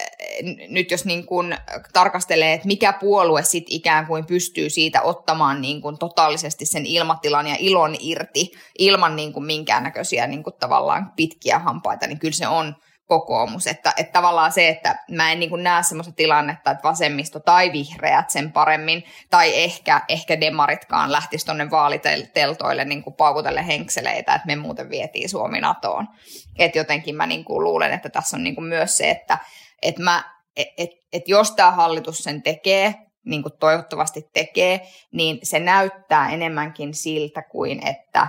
nyt 0.68 0.90
jos 0.90 1.04
niin 1.04 1.26
kuin 1.26 1.56
tarkastelee, 1.92 2.52
että 2.52 2.66
mikä 2.66 2.92
puolue 2.92 3.42
sit 3.42 3.64
ikään 3.68 4.06
kuin 4.06 4.26
pystyy 4.26 4.70
siitä 4.70 5.02
ottamaan 5.02 5.60
niin 5.60 5.82
kuin 5.82 5.98
totaalisesti 5.98 6.66
sen 6.66 6.86
ilmatilan 6.86 7.46
ja 7.46 7.56
ilon 7.58 7.96
irti 8.00 8.50
ilman 8.78 9.16
niin 9.16 9.32
kuin 9.32 9.44
minkäännäköisiä 9.44 10.26
niin 10.26 10.42
kuin 10.42 10.54
tavallaan 10.60 11.12
pitkiä 11.16 11.58
hampaita, 11.58 12.06
niin 12.06 12.18
kyllä 12.18 12.34
se 12.34 12.48
on 12.48 12.74
kokoomus. 13.10 13.66
Että, 13.66 13.92
että 13.96 14.12
tavallaan 14.12 14.52
se, 14.52 14.68
että 14.68 14.96
mä 15.10 15.32
en 15.32 15.40
niin 15.40 15.62
näe 15.62 15.82
sellaista 15.82 16.12
tilannetta, 16.12 16.70
että 16.70 16.88
vasemmisto 16.88 17.40
tai 17.40 17.72
vihreät 17.72 18.30
sen 18.30 18.52
paremmin, 18.52 19.04
tai 19.30 19.62
ehkä, 19.64 20.00
ehkä 20.08 20.40
demaritkaan 20.40 21.12
lähtisi 21.12 21.46
tuonne 21.46 21.70
vaaliteltoille 21.70 22.84
niin 22.84 23.02
paukutelle 23.16 23.66
henkseleitä, 23.66 24.34
että 24.34 24.46
me 24.46 24.56
muuten 24.56 24.90
vietiin 24.90 25.28
Suomi 25.28 25.60
NATOon. 25.60 26.08
Että 26.58 26.78
jotenkin 26.78 27.16
mä 27.16 27.26
niin 27.26 27.44
luulen, 27.48 27.92
että 27.92 28.08
tässä 28.08 28.36
on 28.36 28.44
niin 28.44 28.62
myös 28.62 28.96
se, 28.96 29.10
että, 29.10 29.38
että 29.82 30.02
mä, 30.02 30.24
et, 30.56 30.68
et, 30.78 30.90
et 31.12 31.28
jos 31.28 31.50
tämä 31.50 31.70
hallitus 31.70 32.18
sen 32.18 32.42
tekee, 32.42 32.94
niin 33.24 33.42
kuin 33.42 33.52
toivottavasti 33.60 34.30
tekee, 34.32 34.80
niin 35.12 35.38
se 35.42 35.58
näyttää 35.58 36.30
enemmänkin 36.30 36.94
siltä 36.94 37.42
kuin, 37.42 37.86
että 37.86 38.28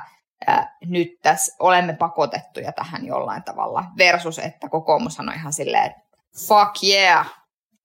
nyt 0.86 1.08
tässä 1.22 1.56
olemme 1.60 1.94
pakotettuja 1.94 2.72
tähän 2.72 3.06
jollain 3.06 3.44
tavalla, 3.44 3.84
versus 3.98 4.40
että 4.40 4.70
kokoomushan 4.70 5.30
on 5.30 5.36
ihan 5.36 5.54
silleen, 5.54 5.86
että 5.86 6.02
fuck 6.48 6.84
yeah, 6.84 7.34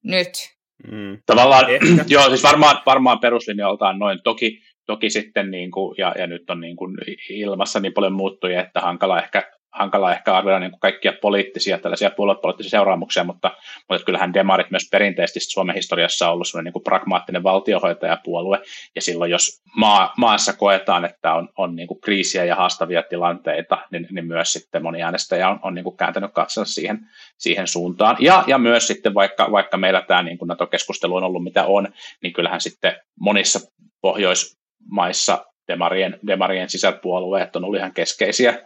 nyt. 0.05 0.57
Mm. 0.91 1.19
Tavallaan, 1.27 1.65
joo, 2.09 2.29
siis 2.29 2.43
varmaan, 2.43 2.83
varmaan 2.87 3.19
peruslinjaltaan 3.19 3.99
noin. 3.99 4.19
Toki, 4.25 4.63
toki 4.87 5.11
sitten, 5.11 5.51
niin 5.51 5.71
kuin, 5.71 5.95
ja, 5.99 6.15
ja 6.19 6.27
nyt 6.27 6.51
on 6.51 6.61
niin 6.61 6.77
kuin 6.77 6.97
ilmassa 7.31 7.81
niin 7.81 7.93
paljon 7.93 8.13
muuttuja, 8.13 8.63
että 8.63 8.81
hankala 8.81 9.23
ehkä, 9.23 9.56
hankala 9.79 10.13
ehkä 10.13 10.35
arvioida 10.35 10.61
niin 10.61 10.81
kaikkia 10.81 11.13
poliittisia, 11.23 11.79
tällaisia 11.79 12.11
puoluepoliittisia 12.11 12.71
seuraamuksia, 12.71 13.25
mutta, 13.25 13.51
mutta 13.89 14.05
kyllähän 14.05 14.35
demarit 14.35 14.71
myös 14.71 14.89
perinteisesti 14.91 15.41
Suomen 15.41 15.75
historiassa 15.75 16.29
on 16.29 16.33
ollut 16.33 16.49
sellainen 16.49 16.73
niin 16.75 16.85
pragmaattinen 16.85 17.43
valtiohoitajapuolue, 17.43 18.61
ja 18.95 19.03
silloin 19.03 19.31
jos 19.31 19.63
maa, 19.77 20.13
maassa 20.17 20.53
koetaan, 20.53 21.05
että 21.05 21.35
on, 21.35 21.49
on 21.57 21.77
niin 21.77 21.89
kuin 21.89 22.01
kriisiä 22.01 22.45
ja 22.45 22.55
haastavia 22.55 23.03
tilanteita, 23.03 23.79
niin, 23.91 24.09
niin 24.11 24.27
myös 24.27 24.53
sitten 24.53 24.83
moni 24.83 25.03
äänestäjä 25.03 25.49
on, 25.49 25.61
on 25.63 25.75
niin 25.75 25.85
kuin 25.85 25.97
kääntänyt 25.97 26.33
katsella 26.33 26.67
siihen, 26.67 26.99
siihen 27.39 27.67
suuntaan. 27.67 28.17
Ja, 28.21 28.45
ja 28.47 28.59
myös 28.59 28.87
sitten 28.87 29.15
vaikka, 29.15 29.53
vaikka 29.53 29.77
meillä 29.77 30.03
tämä 30.03 30.23
niin 30.23 30.39
kuin 30.39 30.49
NATO-keskustelu 30.49 31.17
on 31.17 31.25
ollut 31.25 31.45
mitä 31.45 31.65
on, 31.65 31.89
niin 32.23 32.33
kyllähän 32.33 32.61
sitten 32.61 32.97
monissa 33.21 33.61
Pohjoismaissa 34.01 35.47
demarien, 35.69 36.19
demarien 36.27 36.71
sisäpuolueet 36.71 37.57
on 37.57 37.65
ollut 37.65 37.79
ihan 37.79 37.93
keskeisiä, 37.93 38.59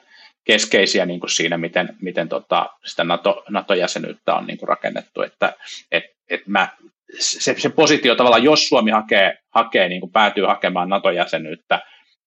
keskeisiä 0.45 1.07
niin 1.07 1.21
kuin 1.21 1.31
siinä, 1.31 1.59
miten, 1.59 1.97
miten 2.03 2.29
tota, 2.29 2.71
sitä 2.85 3.05
NATO, 3.05 3.45
NATO-jäsenyyttä 3.49 4.35
on 4.35 4.47
niin 4.47 4.59
kuin 4.59 4.69
rakennettu. 4.69 5.23
Että, 5.23 5.53
et, 5.93 6.05
et 6.31 6.47
mä, 6.47 6.69
se, 7.19 7.55
se 7.59 7.69
positio 7.69 8.15
tavallaan, 8.15 8.45
jos 8.45 8.69
Suomi 8.69 8.91
hakee, 8.91 9.39
hakee 9.55 9.89
niin 9.89 10.01
kuin 10.01 10.13
päätyy 10.13 10.45
hakemaan 10.45 10.89
NATO-jäsenyyttä, 10.89 11.81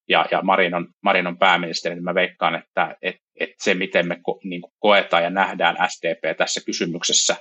ja, 0.09 0.25
ja 0.31 0.41
Marin, 0.41 0.73
on, 0.73 0.87
Marin 1.01 1.27
on 1.27 1.37
pääministeri, 1.37 1.95
niin 1.95 2.03
mä 2.03 2.15
veikkaan, 2.15 2.55
että 2.55 2.95
et, 3.01 3.15
et 3.39 3.49
se, 3.59 3.73
miten 3.73 4.07
me 4.07 4.19
ko, 4.23 4.39
niin 4.43 4.61
kuin 4.61 4.73
koetaan 4.79 5.23
ja 5.23 5.29
nähdään 5.29 5.77
SDP 5.89 6.37
tässä 6.37 6.61
kysymyksessä, 6.65 7.35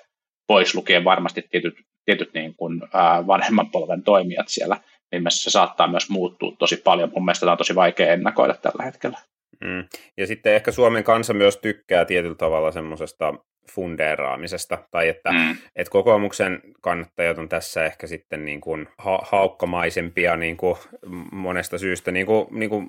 pois 0.47 0.75
lukien 0.75 1.05
varmasti 1.05 1.43
tietyt, 1.51 1.75
tietyt 2.05 2.35
niin 2.35 2.55
kuin, 2.57 2.83
ää, 2.93 3.27
vanhemman 3.27 3.71
polven 3.71 4.03
toimijat 4.03 4.49
siellä, 4.49 4.77
niin 5.13 5.25
se 5.29 5.51
saattaa 5.51 5.89
myös 5.89 6.11
muuttua 6.11 6.53
tosi 6.59 6.77
paljon. 6.77 7.13
Mun 7.15 7.25
mielestä 7.25 7.41
tämä 7.41 7.53
on 7.53 7.59
tosi 7.59 7.75
vaikea 7.75 8.13
ennakoida 8.13 8.55
tällä 8.55 8.85
hetkellä. 8.85 9.19
Mm. 9.63 9.85
Ja 10.17 10.27
sitten 10.27 10.55
ehkä 10.55 10.73
Suomen 10.73 11.05
kansa 11.05 11.35
myös 11.35 11.57
tykkää 11.57 12.05
tietyllä 12.05 12.35
tavalla 12.35 12.71
semmoisesta 12.71 13.35
fundeeraamisesta, 13.71 14.79
tai 14.91 15.09
että 15.09 15.33
mm. 15.33 15.57
et 15.77 15.89
kokoomuksen 15.89 16.61
kannattajat 16.81 17.39
on 17.39 17.49
tässä 17.49 17.85
ehkä 17.85 18.07
sitten 18.07 18.45
niin 18.45 18.61
kuin 18.61 18.89
ha- 18.99 19.23
haukkamaisempia 19.31 20.37
niin 20.37 20.57
kuin 20.57 20.77
monesta 21.33 21.79
syystä, 21.79 22.11
niin 22.11 22.27
kuin, 22.27 22.47
niin 22.51 22.71
kuin 22.71 22.87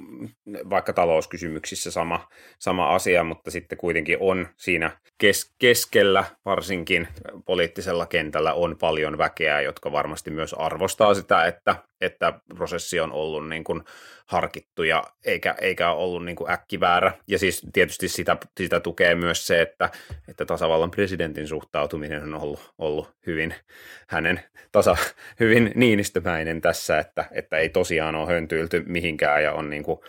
vaikka 0.69 0.93
talouskysymyksissä 0.93 1.91
sama, 1.91 2.27
sama 2.59 2.95
asia, 2.95 3.23
mutta 3.23 3.51
sitten 3.51 3.77
kuitenkin 3.77 4.17
on 4.19 4.47
siinä 4.57 4.91
kes- 5.17 5.55
keskellä 5.59 6.23
varsinkin 6.45 7.07
poliittisella 7.45 8.05
kentällä 8.05 8.53
on 8.53 8.77
paljon 8.79 9.17
väkeä, 9.17 9.61
jotka 9.61 9.91
varmasti 9.91 10.31
myös 10.31 10.53
arvostaa 10.53 11.13
sitä, 11.13 11.45
että, 11.45 11.75
että 12.05 12.33
prosessi 12.55 12.99
on 12.99 13.11
ollut 13.11 13.49
niin 13.49 13.63
kuin 13.63 13.83
harkittu 14.25 14.83
ja 14.83 15.03
eikä, 15.25 15.55
eikä 15.61 15.91
ollut 15.91 16.25
niin 16.25 16.35
kuin 16.35 16.51
äkkiväärä. 16.51 17.13
Ja 17.27 17.39
siis 17.39 17.67
tietysti 17.73 18.07
sitä, 18.07 18.37
sitä 18.57 18.79
tukee 18.79 19.15
myös 19.15 19.47
se, 19.47 19.61
että, 19.61 19.89
että 20.27 20.45
tasavallan 20.45 20.91
presidentin 20.91 21.47
suhtautuminen 21.47 22.23
on 22.23 22.35
ollut, 22.35 22.73
ollut 22.77 23.13
hyvin 23.27 23.55
hänen 24.07 24.41
tasa, 24.71 24.97
hyvin 25.39 25.71
niinistömäinen 25.75 26.61
tässä, 26.61 26.99
että, 26.99 27.25
että 27.31 27.57
ei 27.57 27.69
tosiaan 27.69 28.15
ole 28.15 28.27
höntyilty 28.27 28.83
mihinkään 28.87 29.43
ja 29.43 29.53
on 29.53 29.69
niin 29.69 29.83
kuin 29.83 29.99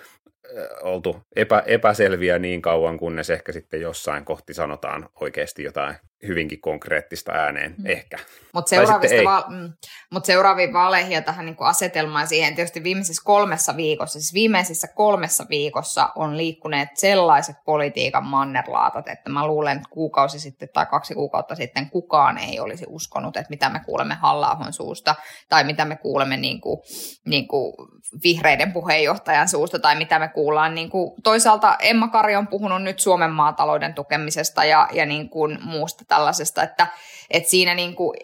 oltu 0.82 1.16
epä, 1.36 1.62
epäselviä 1.66 2.38
niin 2.38 2.62
kauan, 2.62 2.98
kunnes 2.98 3.30
ehkä 3.30 3.52
sitten 3.52 3.80
jossain 3.80 4.24
kohti 4.24 4.54
sanotaan 4.54 5.08
oikeasti 5.20 5.62
jotain 5.62 5.94
hyvinkin 6.26 6.60
konkreettista 6.60 7.32
ääneen, 7.32 7.74
mm. 7.78 7.86
ehkä. 7.86 8.18
Mutta 8.52 8.68
seuraavista 8.68 9.24
va- 9.24 9.44
mm, 9.48 9.72
mut 10.10 10.24
seuraaviin 10.24 10.72
vaaleihin 10.72 11.12
ja 11.12 11.22
tähän 11.22 11.46
niinku 11.46 11.64
asetelmaan 11.64 12.26
siihen, 12.26 12.54
tietysti 12.54 12.82
viimeisessä 12.82 13.22
kolmessa 13.24 13.76
viikossa, 13.76 14.20
siis 14.20 14.34
viimeisissä 14.34 14.88
kolmessa 14.88 15.46
viikossa 15.50 16.08
on 16.14 16.36
liikkuneet 16.36 16.88
sellaiset 16.94 17.56
politiikan 17.64 18.24
mannerlaatat, 18.24 19.08
että 19.08 19.30
mä 19.30 19.46
luulen, 19.46 19.76
että 19.76 19.88
kuukausi 19.90 20.40
sitten 20.40 20.68
tai 20.72 20.86
kaksi 20.86 21.14
kuukautta 21.14 21.54
sitten 21.54 21.90
kukaan 21.90 22.38
ei 22.38 22.60
olisi 22.60 22.84
uskonut, 22.88 23.36
että 23.36 23.50
mitä 23.50 23.68
me 23.68 23.80
kuulemme 23.86 24.14
halla 24.14 24.58
suusta 24.70 25.14
tai 25.48 25.64
mitä 25.64 25.84
me 25.84 25.96
kuulemme 25.96 26.36
niinku, 26.36 26.84
niinku 27.26 27.74
vihreiden 28.22 28.72
puheenjohtajan 28.72 29.48
suusta 29.48 29.78
tai 29.78 29.96
mitä 29.96 30.18
me 30.18 30.28
kuullaan. 30.28 30.74
Niinku, 30.74 31.16
toisaalta 31.22 31.76
Emma 31.80 32.08
Kari 32.08 32.36
on 32.36 32.46
puhunut 32.46 32.82
nyt 32.82 32.98
Suomen 32.98 33.30
maatalouden 33.30 33.94
tukemisesta 33.94 34.64
ja, 34.64 34.88
ja 34.92 35.06
niinku 35.06 35.48
muusta 35.48 36.04
tällaisesta, 36.14 36.62
että, 36.62 36.86
että 37.30 37.50
siinä 37.50 37.74
niin 37.74 37.96
kuin, 37.96 38.16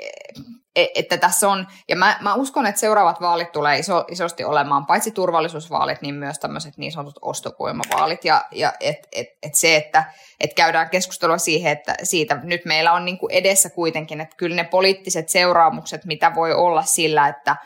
e, 0.77 0.87
että 0.95 1.17
tässä 1.17 1.49
on, 1.49 1.67
ja 1.89 1.97
mä, 1.97 2.19
mä 2.21 2.35
uskon, 2.35 2.67
että 2.67 2.81
seuraavat 2.81 3.21
vaalit 3.21 3.53
tulee 3.53 3.79
iso, 3.79 4.05
isosti 4.11 4.45
olemaan 4.45 4.87
paitsi 4.87 5.11
turvallisuusvaalit, 5.11 6.03
niin 6.03 6.15
myös 6.15 6.39
tämmöiset 6.39 6.77
niin 6.77 6.93
sanotut 6.93 7.19
ostovoimavaalit, 7.23 8.25
ja, 8.25 8.45
ja 8.53 8.73
et, 8.81 9.09
et, 9.13 9.27
et 9.43 9.55
se, 9.55 9.77
että 9.77 10.05
et 10.41 10.55
käydään 10.55 10.91
keskustelua 10.91 11.39
siihen, 11.39 11.73
että 11.73 11.95
siitä 12.03 12.41
nyt 12.43 12.65
meillä 12.65 12.93
on 12.93 13.05
niin 13.05 13.19
kuin 13.19 13.33
edessä 13.33 13.71
kuitenkin, 13.71 14.21
että 14.21 14.37
kyllä 14.37 14.57
ne 14.57 14.65
poliittiset 14.65 15.29
seuraamukset, 15.29 16.05
mitä 16.05 16.35
voi 16.35 16.53
olla 16.53 16.83
sillä, 16.83 17.29
että 17.29 17.57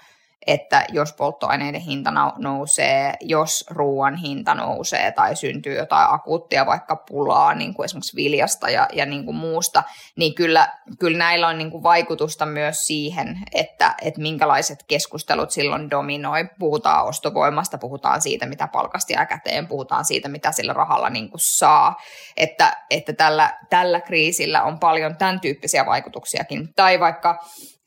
että 0.46 0.84
jos 0.92 1.12
polttoaineiden 1.12 1.80
hinta 1.80 2.12
nousee, 2.38 3.14
jos 3.20 3.64
ruoan 3.70 4.16
hinta 4.16 4.54
nousee 4.54 5.12
tai 5.12 5.36
syntyy 5.36 5.74
jotain 5.74 6.06
akuuttia 6.10 6.66
vaikka 6.66 6.96
pulaa 6.96 7.54
niin 7.54 7.74
kuin 7.74 7.84
esimerkiksi 7.84 8.16
viljasta 8.16 8.70
ja, 8.70 8.88
ja 8.92 9.06
niin 9.06 9.24
kuin 9.24 9.36
muusta, 9.36 9.82
niin 10.16 10.34
kyllä, 10.34 10.68
kyllä 10.98 11.18
näillä 11.18 11.48
on 11.48 11.58
niin 11.58 11.70
kuin 11.70 11.82
vaikutusta 11.82 12.46
myös 12.46 12.86
siihen, 12.86 13.38
että, 13.54 13.94
että 14.02 14.20
minkälaiset 14.20 14.84
keskustelut 14.86 15.50
silloin 15.50 15.90
dominoi. 15.90 16.48
Puhutaan 16.58 17.06
ostovoimasta, 17.06 17.78
puhutaan 17.78 18.22
siitä, 18.22 18.46
mitä 18.46 18.68
palkasti 18.68 19.12
jää 19.12 19.26
käteen, 19.26 19.68
puhutaan 19.68 20.04
siitä, 20.04 20.28
mitä 20.28 20.52
sillä 20.52 20.72
rahalla 20.72 21.10
niin 21.10 21.30
kuin 21.30 21.40
saa. 21.40 21.96
Että, 22.36 22.76
että 22.90 23.12
tällä, 23.12 23.58
tällä 23.70 24.00
kriisillä 24.00 24.62
on 24.62 24.78
paljon 24.78 25.16
tämän 25.16 25.40
tyyppisiä 25.40 25.86
vaikutuksiakin. 25.86 26.68
Tai 26.76 27.00
vaikka 27.00 27.38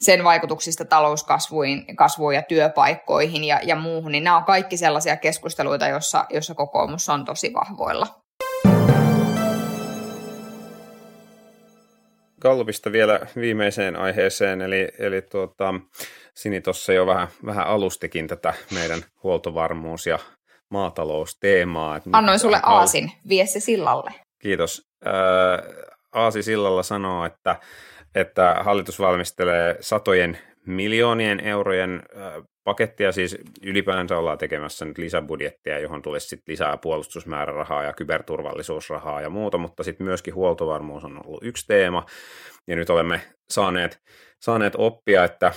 sen 0.02 0.24
vaikutuksista 0.24 0.86
talouskasvuun 0.86 1.86
kasvuun 1.96 2.36
ja 2.36 2.42
työpaikkoihin 2.42 3.44
ja, 3.44 3.60
ja 3.64 3.76
muuhun, 3.76 4.12
niin 4.12 4.24
nämä 4.24 4.38
on 4.38 4.44
kaikki 4.44 4.78
sellaisia 4.78 5.18
keskusteluita, 5.18 5.88
joissa, 5.88 6.26
jossa 6.30 6.56
kokoomus 6.56 7.10
on 7.10 7.26
tosi 7.26 7.54
vahvoilla. 7.54 8.08
Gallupista 12.42 12.92
vielä 12.92 13.20
viimeiseen 13.36 13.96
aiheeseen, 13.96 14.62
eli, 14.62 14.88
eli 15.00 15.22
tuota, 15.22 15.74
Sini 16.36 16.62
tuossa 16.62 16.94
jo 16.94 17.06
vähän, 17.06 17.28
vähän 17.46 17.68
alustikin 17.68 18.28
tätä 18.28 18.54
meidän 18.74 19.04
huoltovarmuus- 19.24 20.08
ja 20.08 20.20
maatalousteemaa. 20.70 22.00
Annoin 22.12 22.40
sulle 22.40 22.60
aasin, 22.64 23.12
vie 23.30 23.46
se 23.46 23.60
sillalle. 23.60 24.12
Kiitos. 24.40 24.82
Aasi 26.14 26.44
sillalla 26.44 26.84
sanoo, 26.84 27.26
että 27.26 27.56
että 28.18 28.56
hallitus 28.60 29.00
valmistelee 29.00 29.78
satojen 29.80 30.38
miljoonien 30.66 31.40
eurojen 31.40 32.04
pakettia, 32.64 33.12
siis 33.12 33.38
ylipäänsä 33.62 34.18
ollaan 34.18 34.38
tekemässä 34.38 34.86
nyt 34.86 34.98
lisäbudjettia, 34.98 35.80
johon 35.80 36.02
tulisi 36.02 36.28
sitten 36.28 36.52
lisää 36.52 36.78
puolustusmäärärahaa 36.78 37.84
ja 37.84 37.94
kyberturvallisuusrahaa 37.94 39.22
ja 39.22 39.30
muuta, 39.30 39.58
mutta 39.58 39.84
sitten 39.84 40.08
myöskin 40.08 40.36
huoltovarmuus 40.36 41.04
on 41.04 41.22
ollut 41.26 41.44
yksi 41.44 41.68
teema, 41.68 42.06
ja 42.68 42.76
nyt 42.76 42.90
olemme 42.90 43.22
saaneet, 43.50 44.00
saaneet 44.40 44.74
oppia, 44.78 45.24
että, 45.24 45.52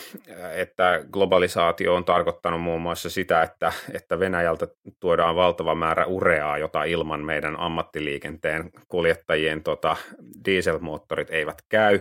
että 0.54 1.00
globalisaatio 1.12 1.94
on 1.94 2.04
tarkoittanut 2.04 2.60
muun 2.60 2.80
muassa 2.80 3.10
sitä, 3.10 3.42
että, 3.42 3.72
että 3.92 4.18
Venäjältä 4.18 4.68
tuodaan 5.00 5.36
valtava 5.36 5.74
määrä 5.74 6.06
ureaa, 6.06 6.58
jota 6.58 6.84
ilman 6.84 7.24
meidän 7.24 7.60
ammattiliikenteen 7.60 8.70
kuljettajien 8.88 9.62
tota, 9.62 9.96
dieselmoottorit 10.44 11.30
eivät 11.30 11.62
käy, 11.68 12.00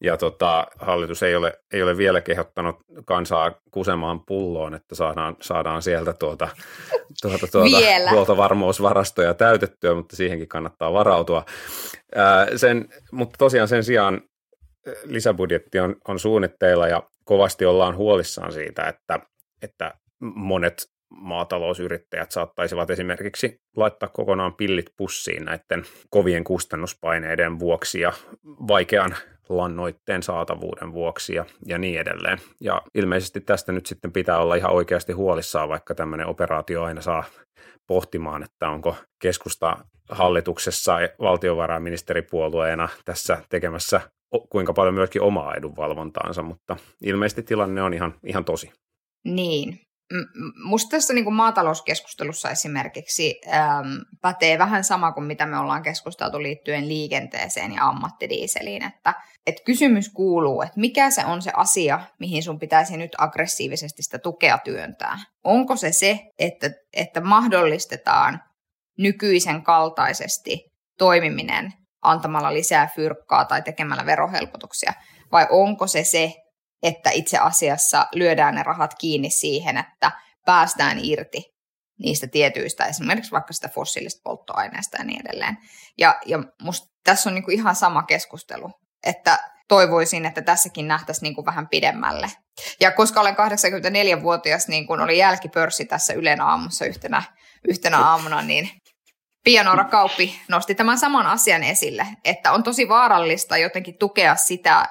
ja 0.00 0.16
tota, 0.16 0.66
hallitus 0.78 1.22
ei 1.22 1.36
ole, 1.36 1.52
ei 1.72 1.82
ole 1.82 1.96
vielä 1.96 2.20
kehottanut 2.20 2.76
kansaa 3.04 3.52
kusemaan 3.70 4.20
pulloon, 4.26 4.74
että 4.74 4.94
saadaan, 4.94 5.36
saadaan 5.40 5.82
sieltä 5.82 6.12
tuota, 6.12 6.48
tuota, 7.22 7.46
tuota 7.52 8.10
huoltovarmuusvarastoja 8.10 9.34
täytettyä, 9.34 9.94
mutta 9.94 10.16
siihenkin 10.16 10.48
kannattaa 10.48 10.92
varautua. 10.92 11.44
Ää, 12.14 12.46
sen, 12.56 12.88
mutta 13.12 13.36
tosiaan 13.38 13.68
sen 13.68 13.84
sijaan 13.84 14.20
lisäbudjetti 15.04 15.78
on, 15.78 15.96
on 16.08 16.18
suunnitteilla 16.18 16.88
ja 16.88 17.02
kovasti 17.24 17.64
ollaan 17.64 17.96
huolissaan 17.96 18.52
siitä, 18.52 18.82
että, 18.82 19.20
että 19.62 19.94
monet 20.20 20.90
maatalousyrittäjät 21.10 22.30
saattaisivat 22.30 22.90
esimerkiksi 22.90 23.60
laittaa 23.76 24.08
kokonaan 24.08 24.54
pillit 24.54 24.86
pussiin 24.96 25.44
näiden 25.44 25.84
kovien 26.10 26.44
kustannuspaineiden 26.44 27.58
vuoksi 27.58 28.00
ja 28.00 28.12
vaikean 28.44 29.16
lannoitteen 29.48 30.22
saatavuuden 30.22 30.92
vuoksi 30.92 31.34
ja, 31.34 31.44
ja 31.66 31.78
niin 31.78 32.00
edelleen. 32.00 32.38
Ja 32.60 32.82
ilmeisesti 32.94 33.40
tästä 33.40 33.72
nyt 33.72 33.86
sitten 33.86 34.12
pitää 34.12 34.38
olla 34.38 34.54
ihan 34.54 34.72
oikeasti 34.72 35.12
huolissaan, 35.12 35.68
vaikka 35.68 35.94
tämmöinen 35.94 36.26
operaatio 36.26 36.82
aina 36.82 37.00
saa 37.00 37.24
pohtimaan, 37.86 38.42
että 38.42 38.68
onko 38.68 38.96
keskusta 39.22 39.76
hallituksessa 40.08 40.96
valtiovarainministeripuolueena 41.20 42.88
tässä 43.04 43.38
tekemässä 43.48 44.00
kuinka 44.50 44.72
paljon 44.72 44.94
myöskin 44.94 45.22
omaa 45.22 45.54
edunvalvontaansa, 45.54 46.42
mutta 46.42 46.76
ilmeisesti 47.02 47.42
tilanne 47.42 47.82
on 47.82 47.94
ihan, 47.94 48.14
ihan 48.24 48.44
tosi. 48.44 48.72
Niin, 49.24 49.80
musta 50.64 50.90
tässä 50.90 51.14
niin 51.14 51.24
kuin 51.24 51.34
maatalouskeskustelussa 51.34 52.50
esimerkiksi 52.50 53.40
äm, 53.46 53.86
pätee 54.22 54.58
vähän 54.58 54.84
sama 54.84 55.12
kuin 55.12 55.24
mitä 55.24 55.46
me 55.46 55.58
ollaan 55.58 55.82
keskusteltu 55.82 56.42
liittyen 56.42 56.88
liikenteeseen 56.88 57.74
ja 57.74 57.88
ammattidiiseliin, 57.88 58.84
että 58.84 59.14
et 59.46 59.54
kysymys 59.64 60.08
kuuluu, 60.08 60.62
että 60.62 60.80
mikä 60.80 61.10
se 61.10 61.24
on 61.24 61.42
se 61.42 61.50
asia, 61.54 62.00
mihin 62.20 62.42
sun 62.42 62.58
pitäisi 62.58 62.96
nyt 62.96 63.10
aggressiivisesti 63.18 64.02
sitä 64.02 64.18
tukea 64.18 64.58
työntää. 64.58 65.18
Onko 65.44 65.76
se 65.76 65.92
se, 65.92 66.20
että, 66.38 66.70
että 66.92 67.20
mahdollistetaan 67.20 68.42
nykyisen 68.98 69.62
kaltaisesti 69.62 70.64
toimiminen 70.98 71.72
antamalla 72.02 72.54
lisää 72.54 72.88
fyrkkaa 72.96 73.44
tai 73.44 73.62
tekemällä 73.62 74.06
verohelpotuksia, 74.06 74.92
vai 75.32 75.46
onko 75.50 75.86
se 75.86 76.04
se, 76.04 76.34
että 76.82 77.10
itse 77.10 77.38
asiassa 77.38 78.06
lyödään 78.14 78.54
ne 78.54 78.62
rahat 78.62 78.94
kiinni 78.94 79.30
siihen, 79.30 79.76
että 79.76 80.12
päästään 80.46 80.98
irti 81.02 81.58
niistä 81.98 82.26
tietyistä, 82.26 82.84
esimerkiksi 82.84 83.30
vaikka 83.30 83.52
sitä 83.52 83.68
fossiilista 83.68 84.20
polttoaineesta 84.24 84.96
ja 84.96 85.04
niin 85.04 85.20
edelleen. 85.26 85.58
Ja, 85.98 86.18
ja 86.26 86.38
musta 86.62 86.86
tässä 87.04 87.30
on 87.30 87.34
niinku 87.34 87.50
ihan 87.50 87.76
sama 87.76 88.02
keskustelu, 88.02 88.70
että 89.06 89.38
toivoisin, 89.68 90.26
että 90.26 90.42
tässäkin 90.42 90.88
nähtäisiin 90.88 91.22
niinku 91.22 91.46
vähän 91.46 91.68
pidemmälle. 91.68 92.30
Ja 92.80 92.92
koska 92.92 93.20
olen 93.20 93.36
84-vuotias, 93.36 94.68
niin 94.68 94.86
kun 94.86 95.00
oli 95.00 95.18
jälkipörssi 95.18 95.84
tässä 95.84 96.12
Ylen 96.12 96.40
aamussa 96.40 96.84
yhtenä, 96.84 97.22
yhtenä 97.68 97.98
aamuna, 97.98 98.42
niin 98.42 98.70
Pianora 99.44 99.84
Kauppi 99.84 100.40
nosti 100.48 100.74
tämän 100.74 100.98
saman 100.98 101.26
asian 101.26 101.62
esille, 101.62 102.06
että 102.24 102.52
on 102.52 102.62
tosi 102.62 102.88
vaarallista 102.88 103.56
jotenkin 103.56 103.98
tukea 103.98 104.36
sitä 104.36 104.88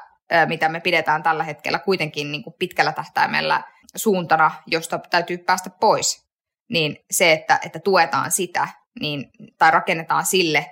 mitä 0.48 0.70
me 0.70 0.80
pidetään 0.80 1.24
tällä 1.24 1.44
hetkellä 1.44 1.80
kuitenkin 1.80 2.32
niin 2.32 2.44
kuin 2.44 2.56
pitkällä 2.60 2.92
tähtäimellä 2.92 3.64
suuntana, 3.96 4.52
josta 4.68 5.00
täytyy 5.10 5.38
päästä 5.38 5.70
pois, 5.70 6.28
niin 6.70 7.06
se, 7.12 7.32
että, 7.32 7.60
että 7.66 7.80
tuetaan 7.80 8.32
sitä 8.32 8.68
niin, 9.00 9.32
tai 9.58 9.72
rakennetaan 9.72 10.26
sille 10.26 10.66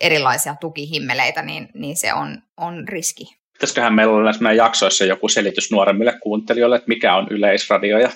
erilaisia 0.00 0.54
tukihimmeleitä, 0.60 1.42
niin, 1.42 1.68
niin 1.74 1.96
se 1.96 2.14
on, 2.14 2.42
on 2.56 2.88
riski. 2.88 3.24
Pitäisiköhän 3.52 3.94
meillä 3.94 4.14
olla 4.14 4.24
näissä 4.24 4.42
meidän 4.42 4.56
jaksoissa 4.56 5.04
joku 5.04 5.28
selitys 5.28 5.72
nuoremmille 5.72 6.18
kuuntelijoille, 6.22 6.76
että 6.76 6.88
mikä 6.88 7.16
on 7.16 7.26
yleisradio 7.30 7.98
ja 7.98 8.10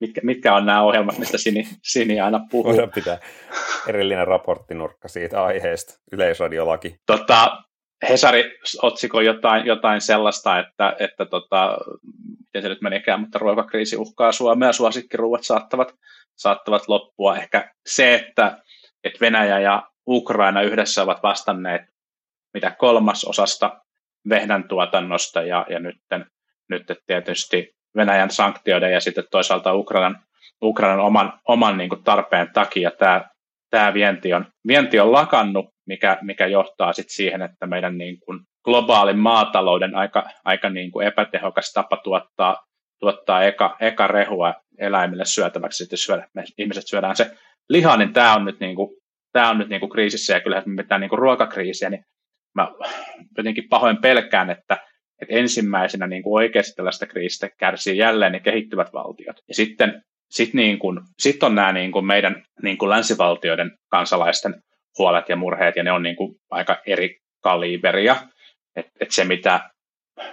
mitkä, 0.00 0.20
mitkä 0.24 0.54
on 0.54 0.66
nämä 0.66 0.82
ohjelmat, 0.82 1.18
mistä 1.18 1.38
Sini, 1.38 1.68
Sini 1.82 2.20
aina 2.20 2.40
puhuu. 2.50 2.72
Voidaan 2.72 2.90
pitää 2.94 3.18
erillinen 3.88 4.26
raporttinurkka 4.26 5.08
siitä 5.08 5.44
aiheesta, 5.44 6.00
yleisradiolaki. 6.12 6.96
Tota, 7.06 7.62
Hesari 8.08 8.58
otsikoi 8.82 9.26
jotain, 9.26 9.66
jotain 9.66 10.00
sellaista, 10.00 10.58
että, 10.58 10.96
että 10.98 11.24
tota, 11.24 11.78
miten 12.38 12.62
se 12.62 12.68
nyt 12.68 12.82
menikään, 12.82 13.20
mutta 13.20 13.38
ruokakriisi 13.38 13.96
uhkaa 13.96 14.32
Suomea, 14.32 14.72
suosikkiruuat 14.72 15.42
saattavat, 15.42 15.94
saattavat 16.36 16.88
loppua. 16.88 17.36
Ehkä 17.36 17.74
se, 17.86 18.14
että, 18.14 18.62
että 19.04 19.20
Venäjä 19.20 19.60
ja 19.60 19.82
Ukraina 20.08 20.62
yhdessä 20.62 21.02
ovat 21.02 21.22
vastanneet 21.22 21.82
mitä 22.54 22.70
kolmasosasta 22.70 23.80
vehnän 24.28 24.68
tuotannosta 24.68 25.42
ja, 25.42 25.66
ja 25.70 25.78
nyt, 25.80 25.96
nyt 26.68 26.82
tietysti 27.06 27.74
Venäjän 27.96 28.30
sanktioiden 28.30 28.92
ja 28.92 29.00
sitten 29.00 29.24
toisaalta 29.30 29.74
Ukrainan, 29.74 30.22
Ukrainan 30.62 31.00
oman, 31.00 31.40
oman 31.48 31.78
niin 31.78 32.04
tarpeen 32.04 32.50
takia 32.52 32.90
tämä, 32.90 33.30
tämä 33.74 33.94
vienti, 33.94 34.34
on, 34.34 34.46
vienti 34.66 35.00
on 35.00 35.12
lakannut 35.12 35.66
mikä, 35.86 36.18
mikä 36.22 36.46
johtaa 36.46 36.92
sit 36.92 37.06
siihen, 37.08 37.42
että 37.42 37.66
meidän 37.66 37.98
niin 37.98 38.20
kuin 38.20 38.40
globaalin 38.64 39.18
maatalouden 39.18 39.94
aika, 39.94 40.24
aika 40.44 40.70
niin 40.70 40.90
kuin 40.90 41.06
epätehokas 41.06 41.72
tapa 41.72 41.96
tuottaa, 41.96 42.56
tuottaa 43.00 43.44
eka, 43.44 43.76
eka 43.80 44.06
rehua 44.06 44.54
eläimille 44.78 45.24
syötäväksi, 45.24 45.76
sitten 45.76 45.98
syödä, 45.98 46.28
me 46.34 46.44
ihmiset 46.58 46.84
syödään 46.86 47.16
se 47.16 47.30
liha, 47.68 47.96
niin 47.96 48.12
tämä 48.12 48.34
on 48.34 48.44
nyt, 48.44 48.60
niin 48.60 48.76
kuin, 48.76 48.90
tämä 49.32 49.50
on 49.50 49.58
nyt 49.58 49.68
niin 49.68 49.80
kuin 49.80 49.90
kriisissä 49.90 50.32
ja 50.32 50.40
kyllä 50.40 50.62
me 50.66 50.82
mitään 50.82 51.00
niin 51.00 51.08
kuin 51.08 51.18
ruokakriisiä, 51.18 51.90
niin 51.90 52.04
mä 52.54 52.68
jotenkin 53.36 53.68
pahoin 53.70 53.96
pelkään, 54.00 54.50
että, 54.50 54.76
että 55.22 55.34
ensimmäisenä 55.34 56.06
niin 56.06 56.22
kuin 56.22 56.34
oikeasti 56.34 56.72
tällaista 56.76 57.06
kriisistä 57.06 57.48
kärsii 57.58 57.98
jälleen 57.98 58.32
ne 58.32 58.40
kehittyvät 58.40 58.92
valtiot. 58.92 59.36
Ja 59.48 59.54
sitten 59.54 60.02
sit 60.34 60.54
niin 60.54 60.78
kuin, 60.78 61.00
sit 61.18 61.42
on 61.42 61.54
nämä 61.54 61.72
niin 61.72 61.92
kuin 61.92 62.06
meidän 62.06 62.42
niin 62.62 62.78
kuin 62.78 62.90
länsivaltioiden 62.90 63.72
kansalaisten 63.88 64.54
huolet 64.98 65.28
ja 65.28 65.36
murheet, 65.36 65.76
ja 65.76 65.82
ne 65.82 65.92
on 65.92 66.02
niin 66.02 66.16
kuin 66.16 66.36
aika 66.50 66.76
eri 66.86 67.18
kaliberia. 67.42 68.16
Et, 68.76 68.86
et 69.00 69.10
se, 69.10 69.24
mitä 69.24 69.70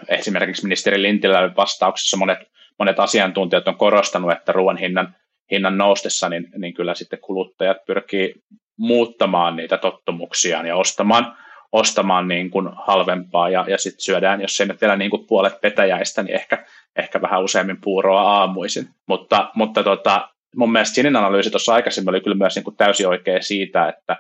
esimerkiksi 0.08 0.64
ministeri 0.64 1.02
Lintilä 1.02 1.56
vastauksessa 1.58 2.18
monet, 2.18 2.40
monet 2.80 3.00
asiantuntijat 3.00 3.68
on 3.68 3.78
korostanut, 3.78 4.32
että 4.32 4.52
ruoan 4.52 4.78
hinnan, 4.78 5.16
hinnan 5.52 5.78
noustessa, 5.78 6.30
niin, 6.30 6.48
niin 6.58 6.74
kyllä 6.74 6.96
sitten 6.96 7.20
kuluttajat 7.20 7.78
pyrkii 7.86 8.34
muuttamaan 8.78 9.56
niitä 9.56 9.78
tottumuksiaan 9.78 10.66
ja 10.66 10.76
ostamaan, 10.76 11.38
ostamaan 11.72 12.28
niin 12.28 12.50
kuin 12.50 12.70
halvempaa 12.74 13.50
ja, 13.50 13.66
ja 13.68 13.78
sitten 13.78 14.02
syödään, 14.02 14.42
jos 14.42 14.62
ei 14.62 14.68
nyt 14.68 14.82
vielä 14.82 14.96
niin 14.96 15.12
kuin 15.12 15.28
puolet 15.28 15.62
petäjäistä, 15.62 16.24
niin 16.24 16.36
ehkä, 16.36 16.66
ehkä 16.96 17.22
vähän 17.22 17.44
useammin 17.44 17.82
puuroa 17.82 18.22
aamuisin. 18.22 18.90
Mutta, 19.08 19.52
mutta 19.56 19.84
tota, 19.84 20.30
mun 20.56 20.72
mielestä 20.72 20.96
Sinin 20.96 21.16
analyysi 21.16 21.50
tuossa 21.50 21.74
aikaisemmin 21.74 22.10
oli 22.10 22.22
kyllä 22.22 22.38
myös 22.38 22.56
niin 22.56 22.64
kuin 22.64 22.76
täysin 22.76 23.08
oikea 23.08 23.42
siitä, 23.42 23.90
että 23.90 24.18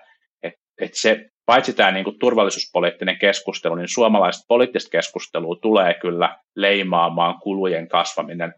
että 0.81 0.99
se, 0.99 1.25
paitsi 1.45 1.73
tämä 1.73 1.91
niin 1.91 2.03
kuin 2.03 2.19
turvallisuuspoliittinen 2.19 3.19
keskustelu, 3.19 3.75
niin 3.75 3.93
suomalaista 3.93 4.45
poliittista 4.47 4.89
keskustelua 4.89 5.55
tulee 5.55 5.93
kyllä 5.93 6.37
leimaamaan 6.55 7.39
kulujen 7.39 7.87
kasvaminen 7.87 8.53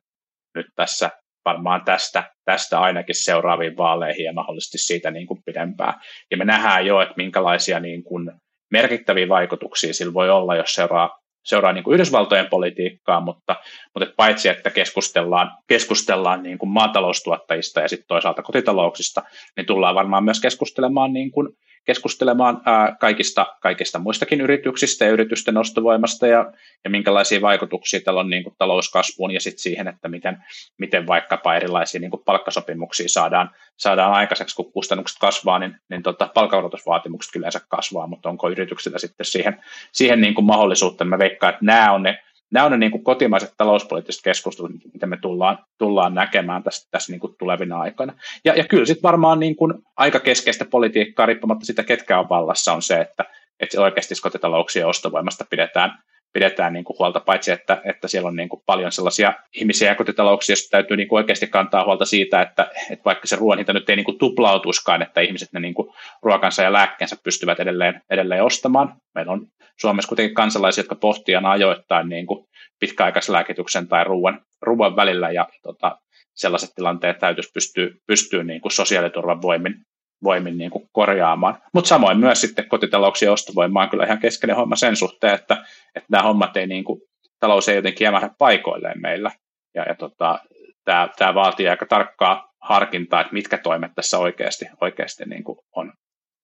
nyt 0.55 0.65
tässä 0.75 1.09
varmaan 1.45 1.85
tästä, 1.85 2.23
tästä 2.45 2.79
ainakin 2.79 3.15
seuraaviin 3.15 3.77
vaaleihin 3.77 4.25
ja 4.25 4.33
mahdollisesti 4.33 4.77
siitä 4.77 5.11
niin 5.11 5.27
kuin 5.27 5.39
pidempään. 5.45 5.93
Ja 6.31 6.37
me 6.37 6.45
nähdään 6.45 6.85
jo, 6.85 7.01
että 7.01 7.13
minkälaisia 7.17 7.79
niin 7.79 8.03
kuin 8.03 8.31
merkittäviä 8.71 9.29
vaikutuksia 9.29 9.93
sillä 9.93 10.13
voi 10.13 10.29
olla, 10.29 10.55
jos 10.55 10.75
seuraa, 10.75 11.19
seuraa 11.43 11.73
niin 11.73 11.83
kuin 11.83 11.93
Yhdysvaltojen 11.93 12.47
politiikkaa, 12.49 13.19
mutta, 13.19 13.55
mutta 13.93 14.03
että 14.03 14.15
paitsi 14.15 14.49
että 14.49 14.69
keskustellaan, 14.69 15.51
keskustellaan 15.67 16.43
niin 16.43 16.57
kuin 16.57 16.69
maataloustuottajista 16.69 17.81
ja 17.81 17.87
sitten 17.87 18.07
toisaalta 18.07 18.43
kotitalouksista, 18.43 19.23
niin 19.57 19.65
tullaan 19.65 19.95
varmaan 19.95 20.23
myös 20.23 20.41
keskustelemaan 20.41 21.13
niin 21.13 21.31
kuin 21.31 21.49
keskustelemaan 21.85 22.61
ää, 22.65 22.95
kaikista, 22.99 23.45
kaikista 23.59 23.99
muistakin 23.99 24.41
yrityksistä 24.41 25.05
ja 25.05 25.11
yritysten 25.11 25.57
ostovoimasta 25.57 26.27
ja, 26.27 26.51
ja 26.83 26.89
minkälaisia 26.89 27.41
vaikutuksia 27.41 27.99
tällä 28.01 28.19
on 28.19 28.29
niin 28.29 28.43
kuin 28.43 28.55
talouskasvuun 28.57 29.31
ja 29.31 29.41
sitten 29.41 29.61
siihen, 29.61 29.87
että 29.87 30.07
miten, 30.07 30.43
miten 30.77 31.07
vaikkapa 31.07 31.55
erilaisia 31.55 32.01
niin 32.01 32.11
kuin 32.11 32.23
palkkasopimuksia 32.25 33.09
saadaan, 33.09 33.49
saadaan 33.77 34.13
aikaiseksi, 34.13 34.55
kun 34.55 34.71
kustannukset 34.71 35.17
kasvaa, 35.19 35.59
niin, 35.59 35.75
niin 35.89 36.03
tota, 36.03 36.29
palkankorotusvaatimukset 36.33 37.35
yleensä 37.35 37.61
kasvaa, 37.67 38.07
mutta 38.07 38.29
onko 38.29 38.49
yrityksillä 38.49 38.97
sitten 38.97 39.25
siihen, 39.25 39.63
siihen 39.91 40.21
niin 40.21 40.33
kuin 40.33 40.45
mahdollisuutta, 40.45 41.05
mä 41.05 41.19
veikkaan, 41.19 41.53
että 41.53 41.65
nämä 41.65 41.91
on 41.91 42.03
ne 42.03 42.19
nämä 42.53 42.65
on 42.65 42.71
ne 42.71 42.77
niin 42.77 42.91
kuin 42.91 43.03
kotimaiset 43.03 43.53
talouspoliittiset 43.57 44.23
keskustelut, 44.23 44.71
mitä 44.93 45.05
me 45.05 45.17
tullaan, 45.17 45.57
tullaan 45.77 46.15
näkemään 46.15 46.63
tässä, 46.63 46.87
tässä 46.91 47.11
niin 47.11 47.19
kuin 47.19 47.35
tulevina 47.39 47.79
aikoina. 47.79 48.13
Ja, 48.45 48.53
ja 48.55 48.63
kyllä 48.63 48.85
sitten 48.85 49.03
varmaan 49.03 49.39
niin 49.39 49.55
kuin 49.55 49.73
aika 49.97 50.19
keskeistä 50.19 50.65
politiikkaa, 50.65 51.25
riippumatta 51.25 51.65
sitä, 51.65 51.83
ketkä 51.83 52.19
on 52.19 52.29
vallassa, 52.29 52.73
on 52.73 52.81
se, 52.81 53.01
että, 53.01 53.25
että 53.59 53.81
oikeasti 53.81 54.15
kotitalouksien 54.21 54.87
ostovoimasta 54.87 55.45
pidetään, 55.49 55.99
pidetään 56.33 56.73
niin 56.73 56.85
kuin 56.85 56.99
huolta, 56.99 57.19
paitsi 57.19 57.51
että, 57.51 57.81
että 57.85 58.07
siellä 58.07 58.27
on 58.27 58.35
niin 58.35 58.49
kuin 58.49 58.61
paljon 58.65 58.91
sellaisia 58.91 59.33
ihmisiä 59.55 59.89
ja 59.89 59.95
kotitalouksia, 59.95 60.53
joista 60.53 60.69
täytyy 60.71 60.97
niin 60.97 61.07
kuin 61.07 61.17
oikeasti 61.17 61.47
kantaa 61.47 61.85
huolta 61.85 62.05
siitä, 62.05 62.41
että, 62.41 62.67
että 62.89 63.05
vaikka 63.05 63.27
se 63.27 63.35
ruoan 63.35 63.57
hinta 63.57 63.73
nyt 63.73 63.89
ei 63.89 63.95
niin 63.95 64.05
kuin 64.05 64.17
tuplautuskaan, 64.17 65.01
että 65.01 65.21
ihmiset 65.21 65.49
ne 65.53 65.59
niin 65.59 65.73
kuin 65.73 65.93
ruokansa 66.21 66.63
ja 66.63 66.73
lääkkeensä 66.73 67.17
pystyvät 67.23 67.59
edelleen, 67.59 68.01
edelleen 68.09 68.43
ostamaan. 68.43 68.95
Meillä 69.15 69.31
on 69.31 69.47
Suomessa 69.79 70.09
kuitenkin 70.09 70.35
kansalaisia, 70.35 70.81
jotka 70.81 70.95
pohtii 70.95 71.35
aina 71.35 71.51
ajoittain 71.51 72.09
niin 72.09 72.25
kuin 72.25 72.45
pitkäaikaislääkityksen 72.79 73.87
tai 73.87 74.03
ruoan, 74.03 74.41
ruoan 74.61 74.95
välillä, 74.95 75.31
ja 75.31 75.47
tota, 75.63 75.97
sellaiset 76.33 76.69
tilanteet 76.75 77.19
täytyisi 77.19 77.51
pystyä, 77.53 77.89
pystyä 78.07 78.43
niin 78.43 78.61
kuin 78.61 78.71
sosiaaliturvan 78.71 79.41
voimin, 79.41 79.75
voimin 80.23 80.57
niin 80.57 80.71
kuin 80.71 80.89
korjaamaan. 80.91 81.57
Mutta 81.73 81.87
samoin 81.87 82.17
myös 82.17 82.41
sitten 82.41 82.69
kotitalouksien 82.69 83.31
ostovoima 83.31 83.83
on 83.83 83.89
kyllä 83.89 84.05
ihan 84.05 84.19
keskeinen 84.19 84.55
homma 84.55 84.75
sen 84.75 84.95
suhteen, 84.95 85.35
että, 85.35 85.65
että 85.95 86.07
nämä 86.11 86.23
hommat 86.23 86.57
ei, 86.57 86.67
niin 86.67 86.83
kuin, 86.83 87.01
talous 87.39 87.69
ei 87.69 87.75
jotenkin 87.75 88.05
jäämähdä 88.05 88.29
paikoilleen 88.37 89.01
meillä. 89.01 89.31
Ja, 89.75 89.83
ja 89.83 89.95
tota, 89.95 90.39
tämä, 90.85 91.09
tämä 91.17 91.35
vaatii 91.35 91.69
aika 91.69 91.85
tarkkaa 91.85 92.53
harkintaa, 92.61 93.21
että 93.21 93.33
mitkä 93.33 93.57
toimet 93.57 93.91
tässä 93.95 94.17
oikeasti, 94.17 94.65
oikeasti 94.81 95.25
niin 95.25 95.43
kuin 95.43 95.59
on 95.75 95.93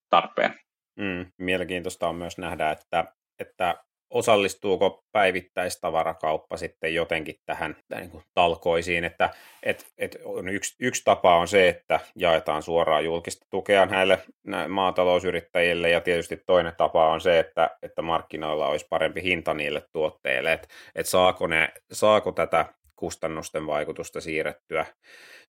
tarpeen. 0.10 0.54
Mm, 1.00 1.26
mielenkiintoista 1.38 2.08
on 2.08 2.16
myös 2.16 2.38
nähdä, 2.38 2.72
että, 2.72 3.14
että 3.40 3.76
osallistuuko 4.10 5.04
päivittäistavarakauppa 5.12 6.58
sitten 6.58 6.94
jotenkin 6.94 7.36
tähän 7.46 7.76
niin 7.96 8.10
kuin 8.10 8.24
talkoisiin, 8.34 9.04
että 9.04 9.30
et, 9.64 9.86
et 9.98 10.18
yksi, 10.52 10.76
yksi 10.80 11.02
tapa 11.06 11.38
on 11.38 11.48
se, 11.48 11.70
että 11.70 12.00
jaetaan 12.16 12.64
suoraan 12.64 13.06
julkista 13.06 13.46
tukea 13.50 13.86
näille 13.86 14.20
maatalousyrittäjille 14.68 15.90
ja 15.90 16.02
tietysti 16.02 16.42
toinen 16.46 16.74
tapa 16.78 17.12
on 17.12 17.22
se, 17.22 17.40
että, 17.40 17.78
että 17.84 18.02
markkinoilla 18.02 18.68
olisi 18.68 18.88
parempi 18.90 19.24
hinta 19.24 19.54
niille 19.54 19.82
tuotteille, 19.94 20.54
että 20.54 20.68
et 20.96 21.06
saako, 21.06 21.46
saako 21.92 22.32
tätä 22.32 22.66
kustannusten 22.96 23.68
vaikutusta 23.68 24.22
siirrettyä, 24.22 24.86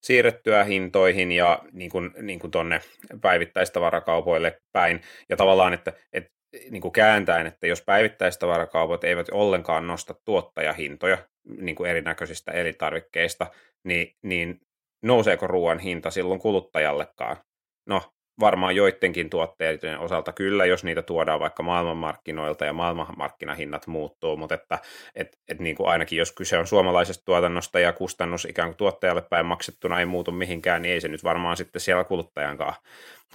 siirrettyä 0.01 0.63
hintoihin 0.63 1.31
ja 1.31 1.61
niin 1.71 1.91
kuin, 1.91 2.11
niin 2.21 2.39
kuin 2.39 2.51
tonne 2.51 2.81
päivittäistavarakaupoille 3.21 4.61
päin. 4.71 5.01
Ja 5.29 5.37
tavallaan, 5.37 5.73
että, 5.73 5.93
että 6.13 6.40
niin 6.69 6.81
kuin 6.81 6.91
kääntäen, 6.91 7.47
että 7.47 7.67
jos 7.67 7.81
päivittäistavarakaupat 7.81 9.03
eivät 9.03 9.27
ollenkaan 9.31 9.87
nosta 9.87 10.15
tuottajahintoja 10.25 11.17
niin 11.57 11.75
kuin 11.75 11.89
erinäköisistä 11.89 12.51
elintarvikkeista, 12.51 13.47
niin, 13.83 14.15
niin 14.21 14.61
nouseeko 15.01 15.47
ruoan 15.47 15.79
hinta 15.79 16.11
silloin 16.11 16.39
kuluttajallekaan? 16.39 17.37
No, 17.85 18.13
varmaan 18.41 18.75
joidenkin 18.75 19.29
tuotteiden 19.29 19.99
osalta 19.99 20.33
kyllä, 20.33 20.65
jos 20.65 20.83
niitä 20.83 21.01
tuodaan 21.01 21.39
vaikka 21.39 21.63
maailmanmarkkinoilta 21.63 22.65
ja 22.65 22.73
maailmanmarkkinahinnat 22.73 23.87
muuttuu, 23.87 24.37
mutta 24.37 24.55
että 24.55 24.79
et, 25.15 25.37
et 25.47 25.59
niin 25.59 25.75
kuin 25.75 25.89
ainakin 25.89 26.19
jos 26.19 26.31
kyse 26.31 26.57
on 26.57 26.67
suomalaisesta 26.67 27.25
tuotannosta 27.25 27.79
ja 27.79 27.93
kustannus 27.93 28.45
ikään 28.45 28.69
kuin 28.69 28.77
tuottajalle 28.77 29.21
päin 29.21 29.45
maksettuna 29.45 29.99
ei 29.99 30.05
muutu 30.05 30.31
mihinkään, 30.31 30.81
niin 30.81 30.93
ei 30.93 31.01
se 31.01 31.07
nyt 31.07 31.23
varmaan 31.23 31.57
sitten 31.57 31.81
siellä 31.81 32.03
kuluttajankaan, 32.03 32.73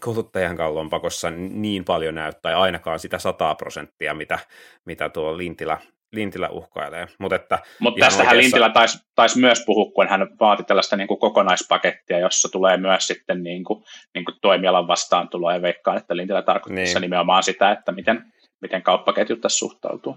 kuluttajankaan 0.04 0.74
lompakossa 0.74 1.30
niin 1.30 1.84
paljon 1.84 2.14
näyttää, 2.14 2.60
ainakaan 2.60 2.98
sitä 2.98 3.18
100 3.18 3.54
prosenttia, 3.54 4.14
mitä, 4.14 4.38
mitä 4.84 5.08
tuo 5.08 5.36
Lintilä 5.36 5.78
Lintilä 6.12 6.48
uhkailee. 6.48 7.06
Mut 7.18 7.32
että 7.32 7.58
Mutta 7.78 8.00
tästähän 8.00 8.26
oikeassa... 8.26 8.42
Lintilä 8.42 8.70
taisi 8.70 8.98
tais 9.14 9.36
myös 9.36 9.62
puhua, 9.66 9.92
kun 9.94 10.08
hän 10.08 10.28
vaati 10.40 10.64
tällaista 10.64 10.96
niin 10.96 11.08
kuin 11.08 11.20
kokonaispakettia, 11.20 12.18
jossa 12.18 12.48
tulee 12.52 12.76
myös 12.76 13.06
sitten 13.06 13.42
niin 13.42 13.64
kuin, 13.64 13.84
niin 14.14 14.24
kuin 14.24 14.34
toimialan 14.42 14.88
vastaantuloa 14.88 15.54
ja 15.54 15.62
veikkaan, 15.62 15.96
että 15.96 16.16
Lintilä 16.16 16.42
tarkoittaa 16.42 16.84
niin. 16.84 17.00
nimenomaan 17.00 17.42
sitä, 17.42 17.72
että 17.72 17.92
miten, 17.92 18.24
miten 18.60 18.82
kauppaketjut 18.82 19.40
tässä 19.40 19.58
suhtautuu. 19.58 20.16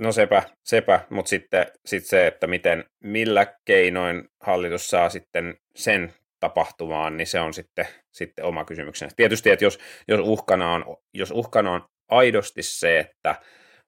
No 0.00 0.12
sepä, 0.12 0.42
sepä. 0.64 1.00
mutta 1.10 1.28
sitten 1.28 1.66
sit 1.86 2.04
se, 2.04 2.26
että 2.26 2.46
miten, 2.46 2.84
millä 3.02 3.46
keinoin 3.64 4.28
hallitus 4.42 4.88
saa 4.88 5.08
sitten 5.08 5.56
sen 5.76 6.12
tapahtumaan, 6.40 7.16
niin 7.16 7.26
se 7.26 7.40
on 7.40 7.54
sitten, 7.54 7.86
sitten 8.12 8.44
oma 8.44 8.64
kysymyksensä. 8.64 9.16
Tietysti, 9.16 9.50
että 9.50 9.64
jos, 9.64 9.78
jos, 10.08 10.20
uhkana 10.20 10.72
on, 10.72 10.96
jos 11.14 11.30
uhkana 11.30 11.70
on 11.70 11.84
aidosti 12.10 12.62
se, 12.62 12.98
että 12.98 13.34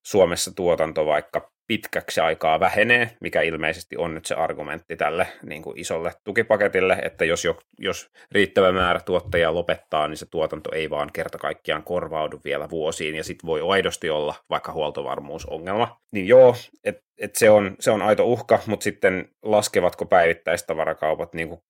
Suomessa 0.09 0.55
tuotanto 0.55 1.07
vaikka 1.07 1.51
pitkäksi 1.67 2.21
aikaa 2.21 2.61
vähenee, 2.61 3.11
mikä 3.21 3.43
ilmeisesti 3.43 3.97
on 3.97 4.15
nyt 4.15 4.27
se 4.27 4.35
argumentti 4.35 4.97
tälle 4.97 5.27
niin 5.43 5.63
kuin 5.63 5.79
isolle 5.79 6.13
tukipaketille, 6.25 6.99
että 7.03 7.25
jos, 7.25 7.45
jo, 7.45 7.59
jos 7.79 8.11
riittävä 8.33 8.73
määrä 8.73 9.01
tuottajia 9.01 9.55
lopettaa, 9.55 10.09
niin 10.09 10.17
se 10.17 10.27
tuotanto 10.27 10.71
ei 10.75 10.91
vaan 10.91 11.11
kerta 11.13 11.39
kaikkiaan 11.39 11.83
korvaudu 11.83 12.41
vielä 12.45 12.71
vuosiin, 12.71 13.15
ja 13.15 13.25
sitten 13.25 13.47
voi 13.47 13.61
aidosti 13.71 14.11
olla 14.11 14.35
vaikka 14.51 14.73
huoltovarmuusongelma. 14.73 16.01
Niin 16.13 16.29
joo, 16.29 16.57
että 16.85 17.03
et 17.19 17.35
se, 17.35 17.51
on, 17.51 17.77
se 17.81 17.91
on 17.91 18.03
aito 18.03 18.25
uhka, 18.25 18.59
mutta 18.67 18.85
sitten 18.85 19.29
laskevatko 19.43 20.07
päivittäistavarakaupat 20.07 21.35
niin 21.35 21.49
kuin 21.49 21.61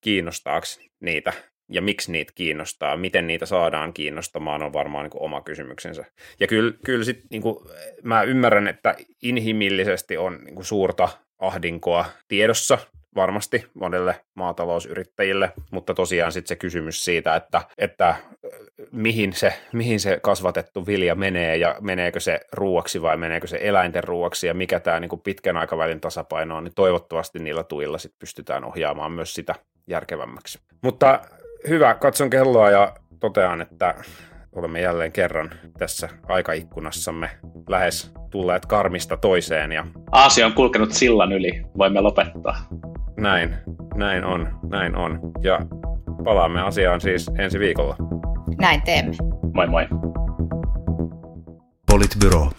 kiinnostaako 0.00 0.66
niitä 1.00 1.32
ja 1.70 1.82
miksi 1.82 2.12
niitä 2.12 2.32
kiinnostaa, 2.34 2.96
miten 2.96 3.26
niitä 3.26 3.46
saadaan 3.46 3.92
kiinnostamaan, 3.92 4.62
on 4.62 4.72
varmaan 4.72 5.04
niin 5.04 5.10
kuin 5.10 5.22
oma 5.22 5.40
kysymyksensä. 5.40 6.04
Ja 6.40 6.46
kyllä, 6.46 6.72
kyllä 6.84 7.04
sit, 7.04 7.20
niin 7.30 7.42
kuin, 7.42 7.56
mä 8.02 8.22
ymmärrän, 8.22 8.68
että 8.68 8.94
inhimillisesti 9.22 10.16
on 10.16 10.38
niin 10.44 10.54
kuin 10.54 10.64
suurta 10.64 11.08
ahdinkoa 11.38 12.04
tiedossa 12.28 12.78
varmasti 13.14 13.66
monelle 13.74 14.20
maatalousyrittäjille, 14.34 15.52
mutta 15.70 15.94
tosiaan 15.94 16.32
sitten 16.32 16.48
se 16.48 16.56
kysymys 16.56 17.04
siitä, 17.04 17.36
että, 17.36 17.62
että 17.78 18.14
mihin, 18.92 19.32
se, 19.32 19.54
mihin 19.72 20.00
se 20.00 20.18
kasvatettu 20.22 20.86
vilja 20.86 21.14
menee 21.14 21.56
ja 21.56 21.76
meneekö 21.80 22.20
se 22.20 22.40
ruuaksi 22.52 23.02
vai 23.02 23.16
meneekö 23.16 23.46
se 23.46 23.58
eläinten 23.60 24.04
ruuaksi 24.04 24.46
ja 24.46 24.54
mikä 24.54 24.80
tämä 24.80 25.00
niin 25.00 25.20
pitkän 25.24 25.56
aikavälin 25.56 26.00
tasapaino 26.00 26.56
on, 26.56 26.64
niin 26.64 26.74
toivottavasti 26.74 27.38
niillä 27.38 27.64
tuilla 27.64 27.98
sit 27.98 28.14
pystytään 28.18 28.64
ohjaamaan 28.64 29.12
myös 29.12 29.34
sitä 29.34 29.54
järkevämmäksi. 29.86 30.58
Mutta 30.82 31.20
hyvä, 31.68 31.94
katson 31.94 32.30
kelloa 32.30 32.70
ja 32.70 32.94
totean, 33.20 33.60
että 33.60 33.94
olemme 34.52 34.80
jälleen 34.80 35.12
kerran 35.12 35.50
tässä 35.78 36.08
aikaikkunassamme 36.28 37.30
lähes 37.68 38.12
tulleet 38.30 38.66
karmista 38.66 39.16
toiseen. 39.16 39.72
Ja... 39.72 39.86
Aasia 40.12 40.46
on 40.46 40.52
kulkenut 40.52 40.92
sillan 40.92 41.32
yli, 41.32 41.62
voimme 41.78 42.00
lopettaa. 42.00 42.56
Näin, 43.16 43.56
näin 43.94 44.24
on, 44.24 44.48
näin 44.70 44.96
on. 44.96 45.20
Ja 45.42 45.60
palaamme 46.24 46.60
asiaan 46.60 47.00
siis 47.00 47.30
ensi 47.38 47.58
viikolla. 47.58 47.96
Näin 48.60 48.82
teemme. 48.82 49.16
Moi 49.54 49.66
moi. 49.66 49.88
Politbyro. 51.90 52.50